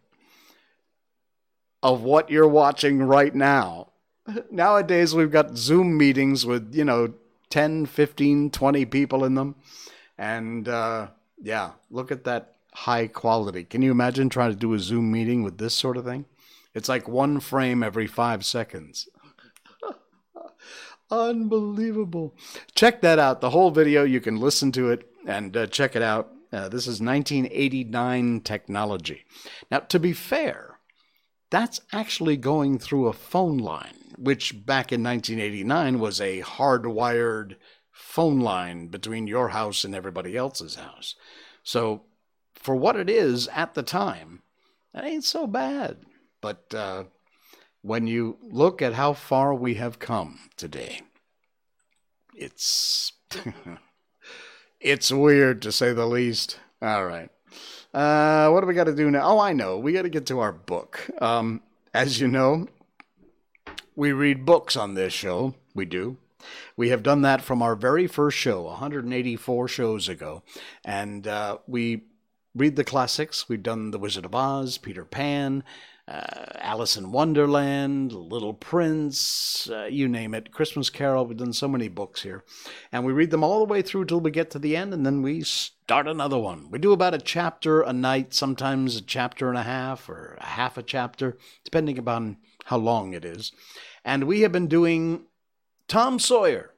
[1.81, 3.93] of what you're watching right now.
[4.51, 7.13] Nowadays we've got zoom meetings with you know
[7.49, 9.55] 10 15 20 people in them.
[10.17, 11.07] And uh,
[11.41, 13.63] yeah look at that high quality.
[13.63, 16.25] Can you imagine trying to do a Zoom meeting with this sort of thing?
[16.73, 19.07] It's like one frame every five seconds.
[21.11, 22.35] Unbelievable.
[22.73, 23.41] Check that out.
[23.41, 26.31] The whole video, you can listen to it and uh, check it out.
[26.51, 29.25] Uh, this is 1989 technology.
[29.71, 30.79] Now, to be fair,
[31.49, 37.55] that's actually going through a phone line, which back in 1989 was a hardwired
[37.91, 41.15] phone line between your house and everybody else's house.
[41.63, 42.03] So
[42.63, 44.41] for what it is at the time,
[44.93, 45.97] that ain't so bad.
[46.39, 47.03] But uh,
[47.81, 51.01] when you look at how far we have come today,
[52.33, 53.11] it's
[54.79, 56.59] it's weird to say the least.
[56.81, 57.29] All right.
[57.93, 59.23] Uh, what do we got to do now?
[59.23, 59.77] Oh, I know.
[59.77, 61.09] We got to get to our book.
[61.21, 61.61] Um,
[61.93, 62.67] as you know,
[63.95, 65.53] we read books on this show.
[65.75, 66.17] We do.
[66.75, 70.43] We have done that from our very first show, 184 shows ago.
[70.83, 72.03] And uh, we
[72.55, 73.49] read the classics.
[73.49, 75.63] We've done The Wizard of Oz, Peter Pan,
[76.07, 81.25] uh, Alice in Wonderland, Little Prince, uh, you name it, Christmas Carol.
[81.25, 82.43] We've done so many books here.
[82.91, 85.05] And we read them all the way through till we get to the end, and
[85.05, 86.69] then we start another one.
[86.69, 90.45] We do about a chapter a night, sometimes a chapter and a half, or a
[90.45, 93.51] half a chapter, depending upon how long it is.
[94.05, 95.25] And we have been doing
[95.87, 96.71] Tom Sawyer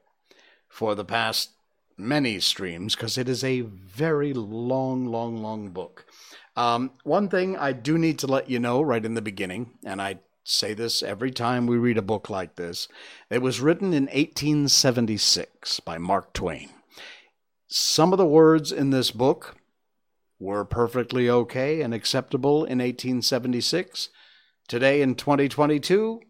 [0.68, 1.50] for the past
[1.98, 6.06] many streams because it is a very long, long, long book.
[6.56, 10.00] Um, one thing I do need to let you know right in the beginning, and
[10.00, 12.88] I say this every time we read a book like this,
[13.30, 16.70] it was written in 1876 by Mark Twain.
[17.68, 19.56] Some of the words in this book
[20.38, 24.10] were perfectly okay and acceptable in 1876.
[24.68, 26.20] Today in 2022,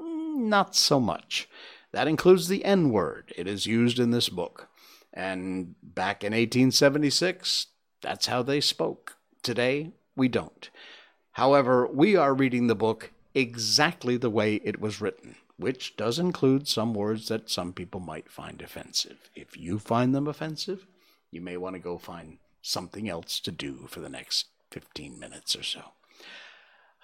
[0.00, 1.48] mm, not so much.
[1.92, 3.32] That includes the N word.
[3.36, 4.68] It is used in this book.
[5.14, 7.68] And back in 1876,
[8.02, 9.16] that's how they spoke.
[9.42, 10.68] Today, we don't.
[11.32, 16.66] However, we are reading the book exactly the way it was written, which does include
[16.66, 19.30] some words that some people might find offensive.
[19.34, 20.86] If you find them offensive,
[21.30, 25.54] you may want to go find something else to do for the next 15 minutes
[25.54, 25.82] or so.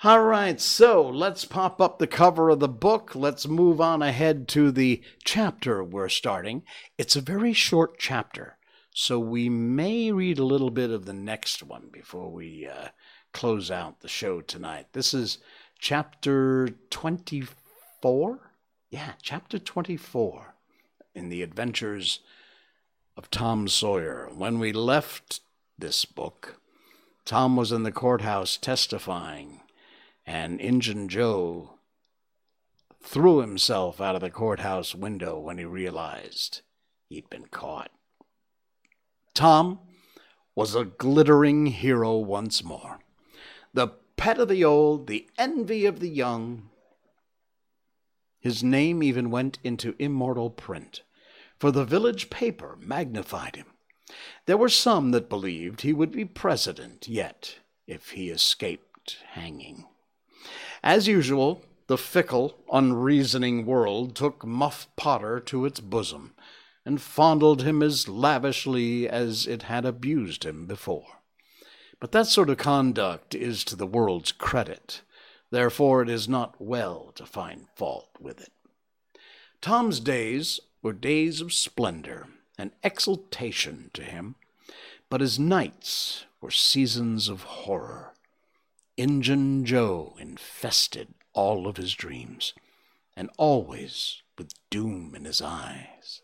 [0.02, 3.14] All right, so let's pop up the cover of the book.
[3.14, 6.62] Let's move on ahead to the chapter we're starting.
[6.96, 8.56] It's a very short chapter,
[8.94, 12.88] so we may read a little bit of the next one before we uh,
[13.34, 14.86] close out the show tonight.
[14.94, 15.36] This is
[15.78, 18.52] chapter 24.
[18.88, 20.54] Yeah, chapter 24
[21.14, 22.20] in the adventures
[23.18, 24.30] of Tom Sawyer.
[24.34, 25.40] When we left
[25.78, 26.58] this book,
[27.26, 29.60] Tom was in the courthouse testifying
[30.30, 31.80] and Injun Joe
[33.02, 36.60] threw himself out of the courthouse window when he realized
[37.08, 37.90] he'd been caught.
[39.34, 39.80] Tom
[40.54, 43.00] was a glittering hero once more,
[43.74, 46.70] the pet of the old, the envy of the young.
[48.38, 51.02] His name even went into immortal print,
[51.58, 53.66] for the village paper magnified him.
[54.46, 57.56] There were some that believed he would be president yet
[57.88, 59.86] if he escaped hanging.
[60.82, 66.34] As usual, the fickle, unreasoning world took Muff Potter to its bosom
[66.86, 71.20] and fondled him as lavishly as it had abused him before.
[72.00, 75.02] But that sort of conduct is to the world's credit.
[75.50, 78.52] Therefore, it is not well to find fault with it.
[79.60, 84.36] Tom's days were days of splendor and exultation to him,
[85.10, 88.09] but his nights were seasons of horror.
[89.00, 92.52] Injun Joe infested all of his dreams,
[93.16, 96.20] and always with doom in his eyes.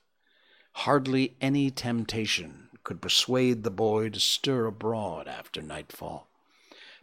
[0.73, 6.29] Hardly any temptation could persuade the boy to stir abroad after nightfall.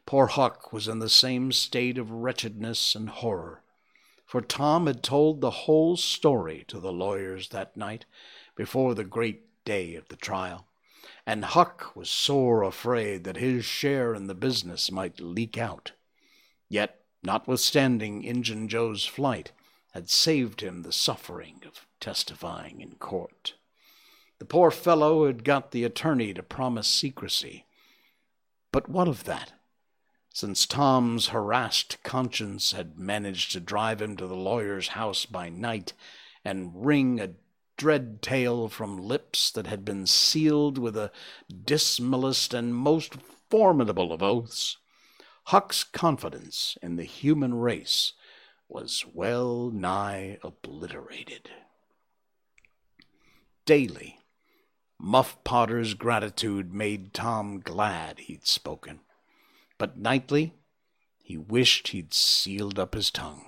[0.06, 3.64] Poor Huck was in the same state of wretchedness and horror,
[4.28, 8.06] for Tom had told the whole story to the lawyers that night
[8.56, 10.68] before the great day of the trial
[11.26, 15.94] and Huck was sore afraid that his share in the business might leak out.
[16.70, 19.52] Yet, notwithstanding Injun Joe's flight,
[19.94, 23.54] had saved him the suffering of testifying in court.
[24.40, 27.66] The poor fellow had got the attorney to promise secrecy.
[28.72, 29.54] But what of that?
[30.34, 35.94] Since Tom's harassed conscience had managed to drive him to the lawyer's house by night
[36.44, 37.30] and wring a
[37.78, 41.12] dread tale from lips that had been sealed with the
[41.64, 43.16] dismalest and most
[43.50, 44.78] formidable of oaths,
[45.46, 48.14] Huck's confidence in the human race
[48.70, 51.50] was well nigh obliterated.
[53.66, 54.20] Daily,
[55.00, 59.02] Muff Potter's gratitude made Tom glad he'd spoken,
[59.78, 60.54] but nightly
[61.24, 63.46] he wished he'd sealed up his tongue.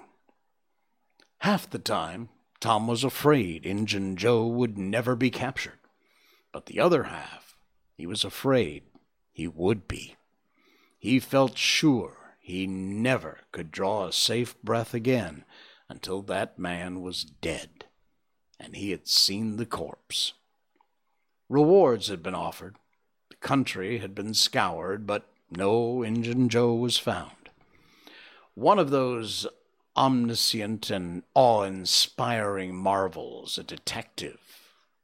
[1.40, 2.30] Half the time
[2.66, 5.78] Tom was afraid Injun Joe would never be captured.
[6.52, 7.56] But the other half,
[7.94, 8.86] he was afraid
[9.32, 10.16] he would be.
[10.98, 15.46] He felt sure he never could draw a safe breath again
[15.90, 17.86] until that man was dead
[18.60, 20.34] and he had seen the corpse.
[21.48, 22.78] Rewards had been offered,
[23.30, 27.52] the country had been scoured, but no Injun Joe was found.
[28.56, 29.46] One of those
[29.98, 34.40] omniscient and awe inspiring marvels, a detective,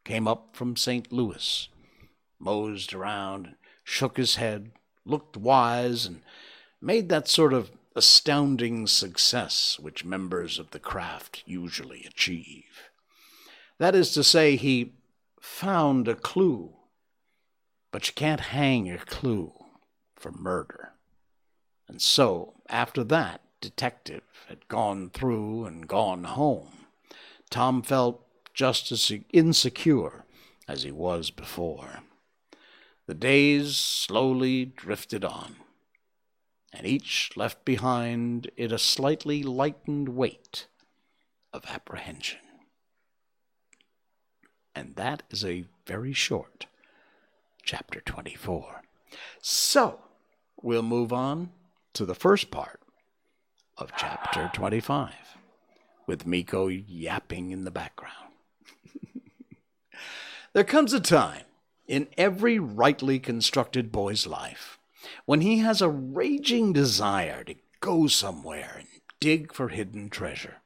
[0.03, 1.11] came up from St.
[1.11, 1.69] Louis,
[2.39, 4.71] mosed around, shook his head,
[5.05, 6.21] looked wise, and
[6.81, 12.89] made that sort of astounding success which members of the craft usually achieve.
[13.77, 14.93] That is to say, he
[15.39, 16.73] found a clue,
[17.91, 19.53] but you can't hang a clue
[20.15, 20.93] for murder.
[21.87, 26.87] And so, after that, detective had gone through and gone home,
[27.49, 30.25] Tom felt just as insecure
[30.67, 32.01] as he was before.
[33.07, 35.57] The days slowly drifted on,
[36.73, 40.67] and each left behind it a slightly lightened weight
[41.53, 42.39] of apprehension.
[44.73, 46.65] And that is a very short
[47.63, 48.83] chapter 24.
[49.41, 49.99] So,
[50.61, 51.51] we'll move on
[51.93, 52.80] to the first part
[53.77, 55.13] of chapter 25
[56.07, 58.33] with Miko yapping in the background.
[60.53, 61.45] there comes a time
[61.87, 64.77] in every rightly constructed boy's life
[65.25, 68.87] when he has a raging desire to go somewhere and
[69.19, 70.57] dig for hidden treasure.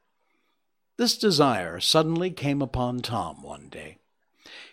[0.97, 3.97] This desire suddenly came upon Tom one day.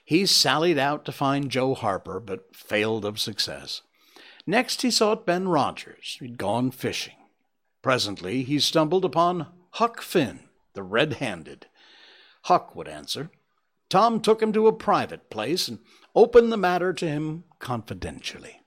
[0.04, 3.82] He sallied out to find Joe Harper, but failed of success.
[4.46, 6.16] Next he sought Ben Rogers.
[6.20, 7.14] He'd gone fishing.
[7.82, 10.40] Presently he stumbled upon Huck Finn,
[10.74, 11.66] the red handed.
[12.44, 13.30] Huck would answer.
[13.90, 15.80] Tom took him to a private place and
[16.14, 18.60] opened the matter to him confidentially.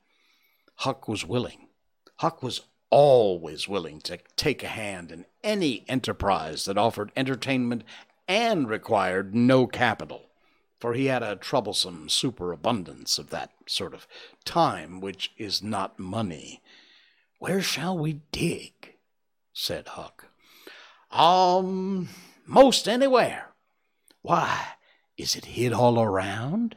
[0.80, 1.70] Huck was willing.
[2.18, 7.84] Huck was always willing to take a hand in any enterprise that offered entertainment
[8.28, 10.30] and required no capital,
[10.80, 14.08] for he had a troublesome superabundance of that sort of
[14.44, 16.62] time which is not money.
[17.40, 18.95] Where shall we dig?
[19.56, 20.28] Said Huck.
[21.10, 22.10] Um,
[22.46, 23.54] most anywhere.
[24.22, 24.68] Why,
[25.18, 26.76] is it hid all around?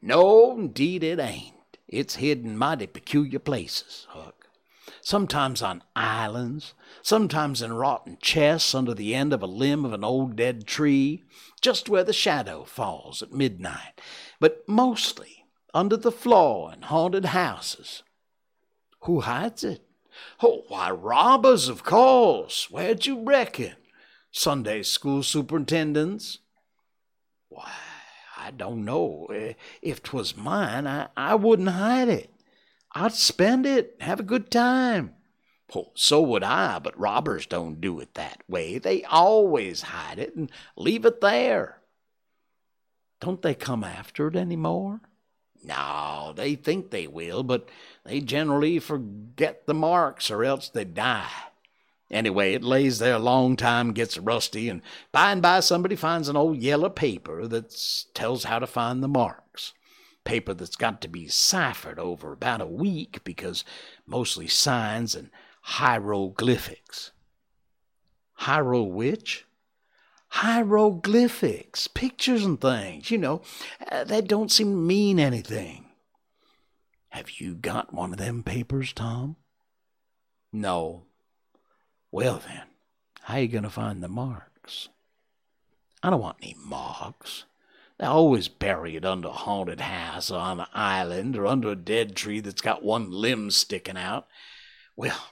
[0.00, 1.54] No, indeed it ain't.
[1.88, 4.42] It's hid in mighty peculiar places, Huck
[5.02, 10.04] sometimes on islands, sometimes in rotten chests under the end of a limb of an
[10.04, 11.24] old dead tree,
[11.60, 14.00] just where the shadow falls at midnight,
[14.40, 15.44] but mostly
[15.74, 18.02] under the floor in haunted houses.
[19.00, 19.82] Who hides it?
[20.42, 22.70] Oh, why, robbers, of course.
[22.70, 23.74] Where'd you reckon?
[24.30, 26.38] Sunday school superintendents?
[27.48, 27.70] Why,
[28.36, 29.28] I don't know.
[29.82, 32.30] If 'twas mine, I, I wouldn't hide it.
[32.92, 35.14] I'd spend it, have a good time.
[35.74, 38.78] Well, so would I, but robbers don't do it that way.
[38.78, 41.80] They always hide it and leave it there.
[43.20, 45.00] Don't they come after it any more?
[45.64, 47.68] No, they think they will, but
[48.04, 51.30] they generally forget the marks or else they die.
[52.10, 54.82] Anyway, it lays there a long time, gets rusty, and
[55.12, 57.74] by and by somebody finds an old yellow paper that
[58.12, 59.72] tells how to find the marks
[60.24, 63.64] paper that's got to be ciphered over about a week because
[64.06, 65.30] mostly signs and
[65.62, 67.12] hieroglyphics.
[68.34, 69.46] Hiero which?
[70.34, 73.42] Hieroglyphics, pictures and things, you know,
[73.90, 75.84] uh, that don't seem to mean anything.
[77.10, 79.36] Have you got one of them papers, Tom?
[80.50, 81.02] No.
[82.10, 82.62] Well, then,
[83.20, 84.88] how you going to find the marks?
[86.02, 87.44] I don't want any marks.
[87.98, 91.76] They always bury it under a haunted house or on an island or under a
[91.76, 94.26] dead tree that's got one limb sticking out.
[94.96, 95.31] Well,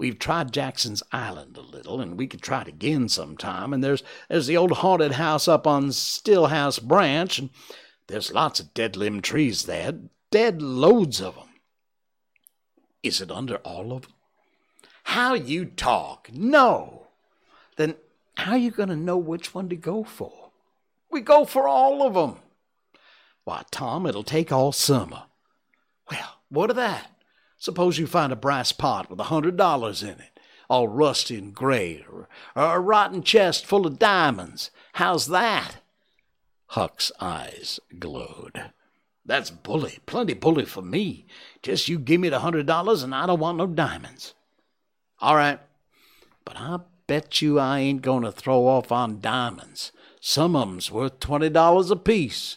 [0.00, 3.72] we've tried Jackson's Island a little, and we could try it again sometime.
[3.72, 7.50] And there's there's the old haunted house up on Stillhouse Branch, and
[8.08, 9.92] there's lots of dead limb trees there,
[10.30, 11.48] dead loads of 'em.
[13.02, 14.14] Is it under all of 'em?
[15.04, 16.30] How you talk!
[16.32, 17.08] No.
[17.76, 17.96] Then
[18.36, 20.50] how you going to know which one to go for?
[21.10, 22.40] We go for all of 'em.
[23.44, 25.24] Why, Tom, it'll take all summer.
[26.10, 27.19] Well, what of that?
[27.60, 30.40] Suppose you find a brass pot with a hundred dollars in it,
[30.70, 34.70] all rusty and gray, or, or a rotten chest full of diamonds.
[34.94, 35.76] How's that?
[36.68, 38.70] Huck's eyes glowed.
[39.26, 41.26] That's bully, plenty bully for me.
[41.62, 44.32] Just you give me the hundred dollars and I don't want no diamonds.
[45.20, 45.60] All right,
[46.46, 49.92] but I bet you I ain't going to throw off on diamonds.
[50.18, 52.56] Some of 'em's worth twenty dollars apiece.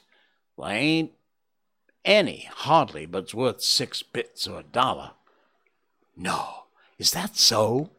[0.55, 1.11] Well, ain't
[2.05, 5.11] any, hardly, but's worth six bits or a dollar.
[6.15, 6.65] No,
[6.97, 7.91] is that so?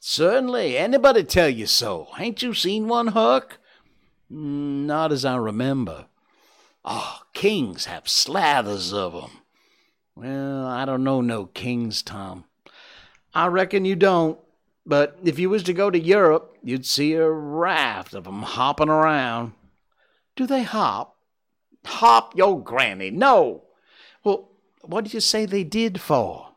[0.00, 0.78] Certainly.
[0.78, 2.08] Anybody tell you so?
[2.18, 3.58] Ain't you seen one, Huck?
[4.32, 6.06] Mm, not as I remember.
[6.84, 9.42] Oh, kings have slathers of 'em.
[10.14, 12.44] Well, I don't know no kings, Tom.
[13.34, 14.38] I reckon you don't.
[14.86, 18.88] But if you was to go to Europe, you'd see a raft of 'em hopping
[18.88, 19.52] around.
[20.34, 21.17] Do they hop?
[21.84, 23.10] Hop your granny.
[23.10, 23.64] No.
[24.24, 24.50] Well,
[24.82, 26.48] what did you say they did for?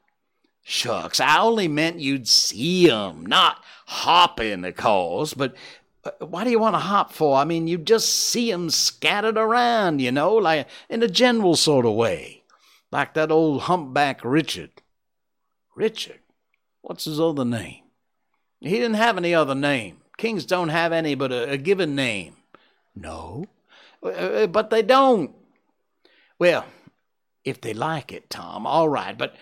[0.63, 5.55] Shucks, I only meant you'd see 'em, not hopping, of course, but
[6.03, 7.37] uh, why do you want to hop for?
[7.37, 11.85] I mean, you just see 'em scattered around, you know, like in a general sort
[11.85, 12.43] of way.
[12.91, 14.81] Like that old humpback Richard.
[15.75, 16.19] Richard?
[16.81, 17.83] What's his other name?
[18.59, 20.01] He didn't have any other name.
[20.17, 22.35] Kings don't have any but a, a given name.
[22.95, 23.45] No,
[24.03, 25.31] Uh, but they don't.
[26.39, 26.65] Well,
[27.43, 29.35] if they like it, Tom, all right, but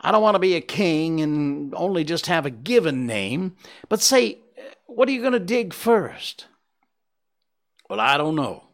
[0.00, 3.56] I don't want to be a king and only just have a given name.
[3.88, 4.38] But say,
[4.86, 6.46] what are you going to dig first?
[7.88, 8.64] Well, I don't know.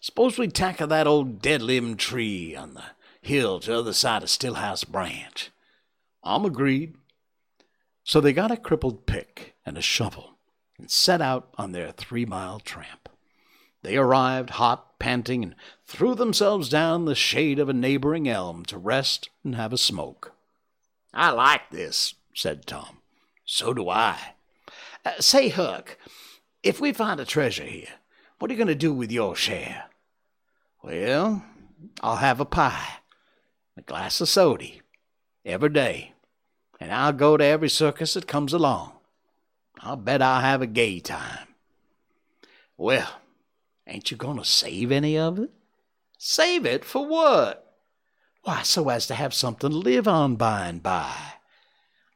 [0.00, 2.82] Suppose we tackle that old dead limb tree on the
[3.20, 5.50] hill to the other side of Stillhouse Branch.
[6.24, 6.96] I'm agreed.
[8.04, 10.38] So they got a crippled pick and a shovel
[10.76, 13.08] and set out on their three mile tramp.
[13.82, 15.54] They arrived hot, panting, and
[15.86, 20.32] threw themselves down the shade of a neighboring elm to rest and have a smoke.
[21.12, 22.98] I like this, said Tom.
[23.44, 24.34] So do I.
[25.04, 25.98] Uh, say, Huck,
[26.62, 27.88] if we find a treasure here,
[28.38, 29.84] what are you going to do with your share?
[30.82, 31.44] Well,
[32.00, 32.98] I'll have a pie,
[33.76, 34.66] a glass of soda,
[35.44, 36.14] every day,
[36.80, 38.92] and I'll go to every circus that comes along.
[39.80, 41.48] I'll bet I'll have a gay time.
[42.76, 43.21] Well,
[43.86, 45.50] ain't you going to save any of it?
[46.18, 47.76] Save it for what?
[48.44, 51.14] Why, so as to have something to live on by and by.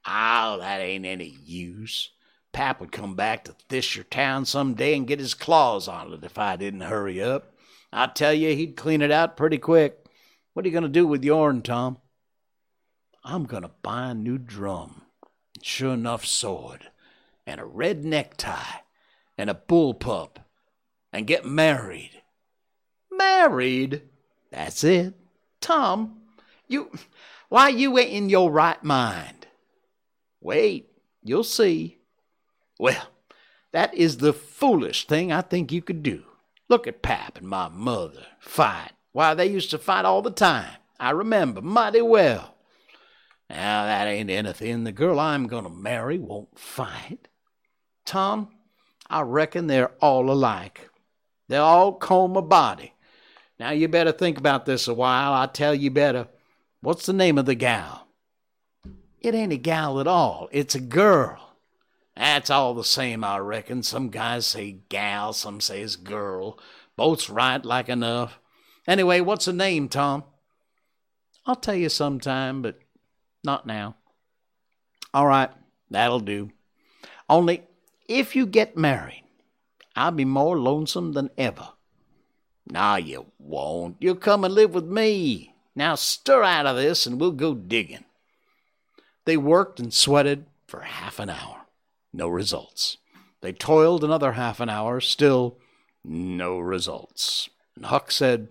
[0.07, 2.11] Oh, that ain't any use.
[2.53, 6.25] Pap would come back to Thisher town some day and get his claws on it
[6.25, 7.53] if I didn't hurry up.
[7.93, 10.07] I tell you, he'd clean it out pretty quick.
[10.53, 11.99] What are you going to do with yourn, Tom?
[13.23, 15.03] I'm going to buy a new drum,
[15.61, 16.91] sure enough sword,
[17.47, 18.81] and a red necktie,
[19.37, 20.37] and a bullpup,
[21.17, 22.11] and get married.
[23.11, 24.03] Married?
[24.53, 25.15] That's it.
[25.63, 26.19] Tom,
[26.69, 26.91] you,
[27.49, 29.47] why you ain't in your right mind.
[30.43, 30.91] Wait,
[31.25, 31.97] you'll see.
[32.79, 33.09] Well,
[33.73, 36.23] that is the foolish thing I think you could do.
[36.69, 38.93] Look at Pap and my mother fight.
[39.13, 40.77] Why, they used to fight all the time.
[41.01, 42.57] I remember mighty well.
[43.49, 44.85] Now, that ain't anything.
[44.85, 47.29] The girl I'm going to marry won't fight.
[48.05, 48.51] Tom,
[49.09, 50.91] I reckon they're all alike.
[51.49, 52.95] They all comb a body.
[53.59, 55.33] Now, you better think about this a while.
[55.33, 56.29] I tell you better.
[56.81, 58.07] What's the name of the gal?
[59.21, 60.49] It ain't a gal at all.
[60.53, 61.57] It's a girl.
[62.17, 63.83] That's all the same, I reckon.
[63.83, 66.59] Some guys say gal, some says girl.
[66.97, 68.39] Both's right like enough.
[68.87, 70.25] Anyway, what's the name, Tom?
[71.45, 72.79] I'll tell you sometime, but
[73.45, 73.97] not now.
[75.13, 75.51] All right,
[75.91, 76.51] that'll do.
[77.29, 77.63] Only,
[78.09, 79.25] if you get married,
[79.97, 81.71] I'll be more lonesome than ever.
[82.69, 83.97] Nah, you won't.
[83.99, 85.55] You'll come and live with me.
[85.75, 88.05] Now stir out of this and we'll go digging.
[89.25, 91.63] They worked and sweated for half an hour.
[92.13, 92.99] No results.
[93.41, 95.59] They toiled another half an hour, still
[96.05, 97.49] no results.
[97.75, 98.49] And Huck said,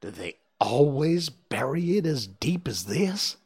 [0.00, 3.36] Do they always bury it as deep as this?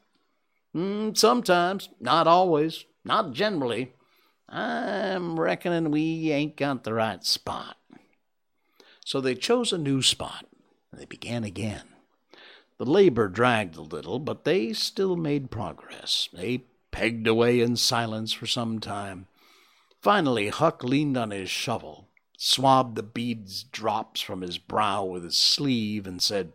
[0.75, 3.93] Mm, sometimes, not always, not generally.
[4.49, 7.77] I'm reckoning we ain't got the right spot.
[9.05, 10.45] So they chose a new spot,
[10.91, 11.83] and they began again.
[12.77, 16.29] The labor dragged a little, but they still made progress.
[16.31, 19.27] They pegged away in silence for some time.
[20.01, 25.37] Finally, Huck leaned on his shovel, swabbed the beads drops from his brow with his
[25.37, 26.53] sleeve, and said,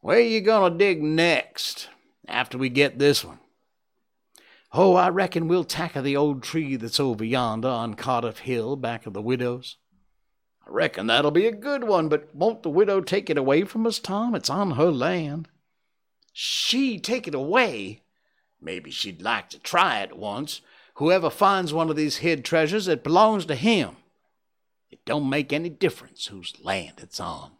[0.00, 1.88] Where you gonna dig next,
[2.26, 3.38] after we get this one?
[4.72, 9.06] Oh, I reckon we'll tackle the old tree that's over yonder on Cardiff Hill, back
[9.06, 9.76] of the widow's.
[10.66, 13.86] I reckon that'll be a good one, but won't the widow take it away from
[13.86, 14.34] us, Tom?
[14.34, 15.48] It's on her land.
[16.32, 18.02] She take it away?
[18.60, 20.62] Maybe she'd like to try it once,
[20.94, 23.96] Whoever finds one of these hid treasures, it belongs to him.
[24.90, 27.52] It don't make any difference whose land it's on.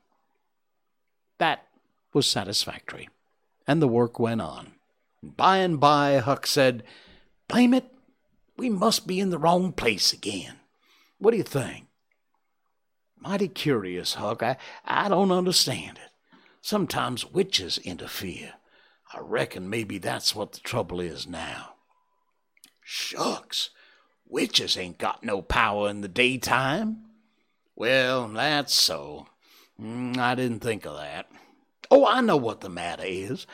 [1.38, 1.66] That
[2.12, 3.08] was satisfactory,
[3.66, 4.72] and the work went on.
[5.22, 6.82] By and by, Huck said,
[7.48, 7.86] Blame it,
[8.56, 10.56] we must be in the wrong place again.
[11.18, 11.86] What do you think?
[13.18, 14.42] Mighty curious, Huck.
[14.42, 16.10] I, I don't understand it.
[16.60, 18.54] Sometimes witches interfere.
[19.14, 21.74] I reckon maybe that's what the trouble is now.
[22.82, 23.70] Shucks,
[24.26, 27.04] witches ain't got no power in the daytime.
[27.76, 29.26] Well, that's so.
[29.80, 31.26] Mm, I didn't think of that.
[31.90, 33.46] Oh, I know what the matter is.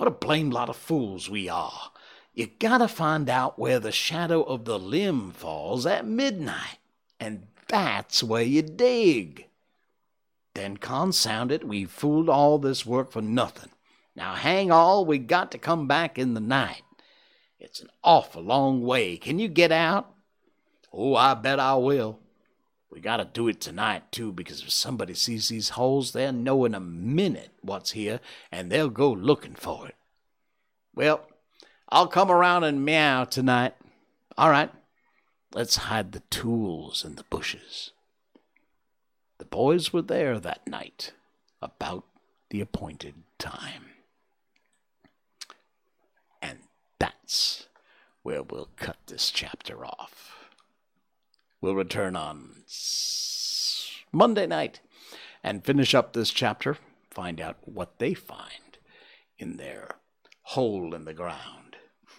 [0.00, 1.90] What a blamed lot of fools we are.
[2.32, 6.78] You gotta find out where the shadow of the limb falls at midnight,
[7.20, 9.48] and that's where you dig.
[10.54, 13.68] Then consound it, we fooled all this work for nothing.
[14.16, 16.80] Now hang all, we got to come back in the night.
[17.58, 19.18] It's an awful long way.
[19.18, 20.14] Can you get out?
[20.90, 22.20] Oh, I bet I will.
[22.90, 26.74] We gotta do it tonight, too, because if somebody sees these holes, they'll know in
[26.74, 28.18] a minute what's here,
[28.50, 29.94] and they'll go looking for it.
[30.94, 31.28] Well,
[31.88, 33.74] I'll come around and meow tonight.
[34.36, 34.70] All right,
[35.54, 37.92] let's hide the tools in the bushes.
[39.38, 41.12] The boys were there that night,
[41.62, 42.04] about
[42.50, 43.86] the appointed time.
[46.42, 46.58] And
[46.98, 47.68] that's
[48.22, 50.39] where we'll cut this chapter off.
[51.60, 52.62] We'll return on
[54.12, 54.80] Monday night
[55.44, 56.78] and finish up this chapter,
[57.10, 58.78] find out what they find
[59.38, 59.96] in their
[60.42, 61.76] hole in the ground.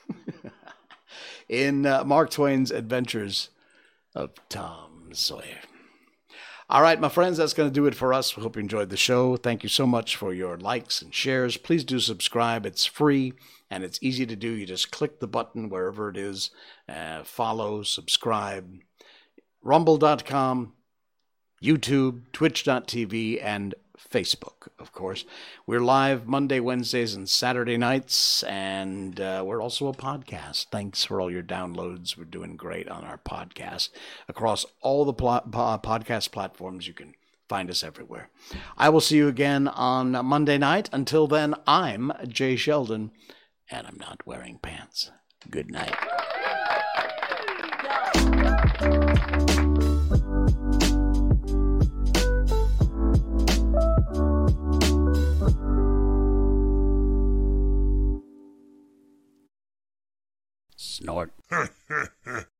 [1.49, 3.49] in uh, Mark Twain's Adventures
[4.15, 5.59] of Tom Sawyer.
[6.69, 8.37] All right, my friends, that's going to do it for us.
[8.37, 9.35] We hope you enjoyed the show.
[9.35, 11.57] Thank you so much for your likes and shares.
[11.57, 12.65] Please do subscribe.
[12.65, 13.33] It's free
[13.69, 14.49] and it's easy to do.
[14.49, 16.51] You just click the button wherever it is,
[16.87, 18.79] uh, follow, subscribe.
[19.63, 20.73] Rumble.com,
[21.63, 23.75] YouTube, Twitch.tv, and
[24.11, 25.23] Facebook, of course.
[25.67, 30.65] We're live Monday, Wednesdays, and Saturday nights, and uh, we're also a podcast.
[30.71, 32.17] Thanks for all your downloads.
[32.17, 33.89] We're doing great on our podcast
[34.27, 36.87] across all the pl- podcast platforms.
[36.87, 37.13] You can
[37.47, 38.29] find us everywhere.
[38.77, 40.89] I will see you again on Monday night.
[40.91, 43.11] Until then, I'm Jay Sheldon,
[43.69, 45.11] and I'm not wearing pants.
[45.49, 45.95] Good night.
[61.01, 61.31] Snort.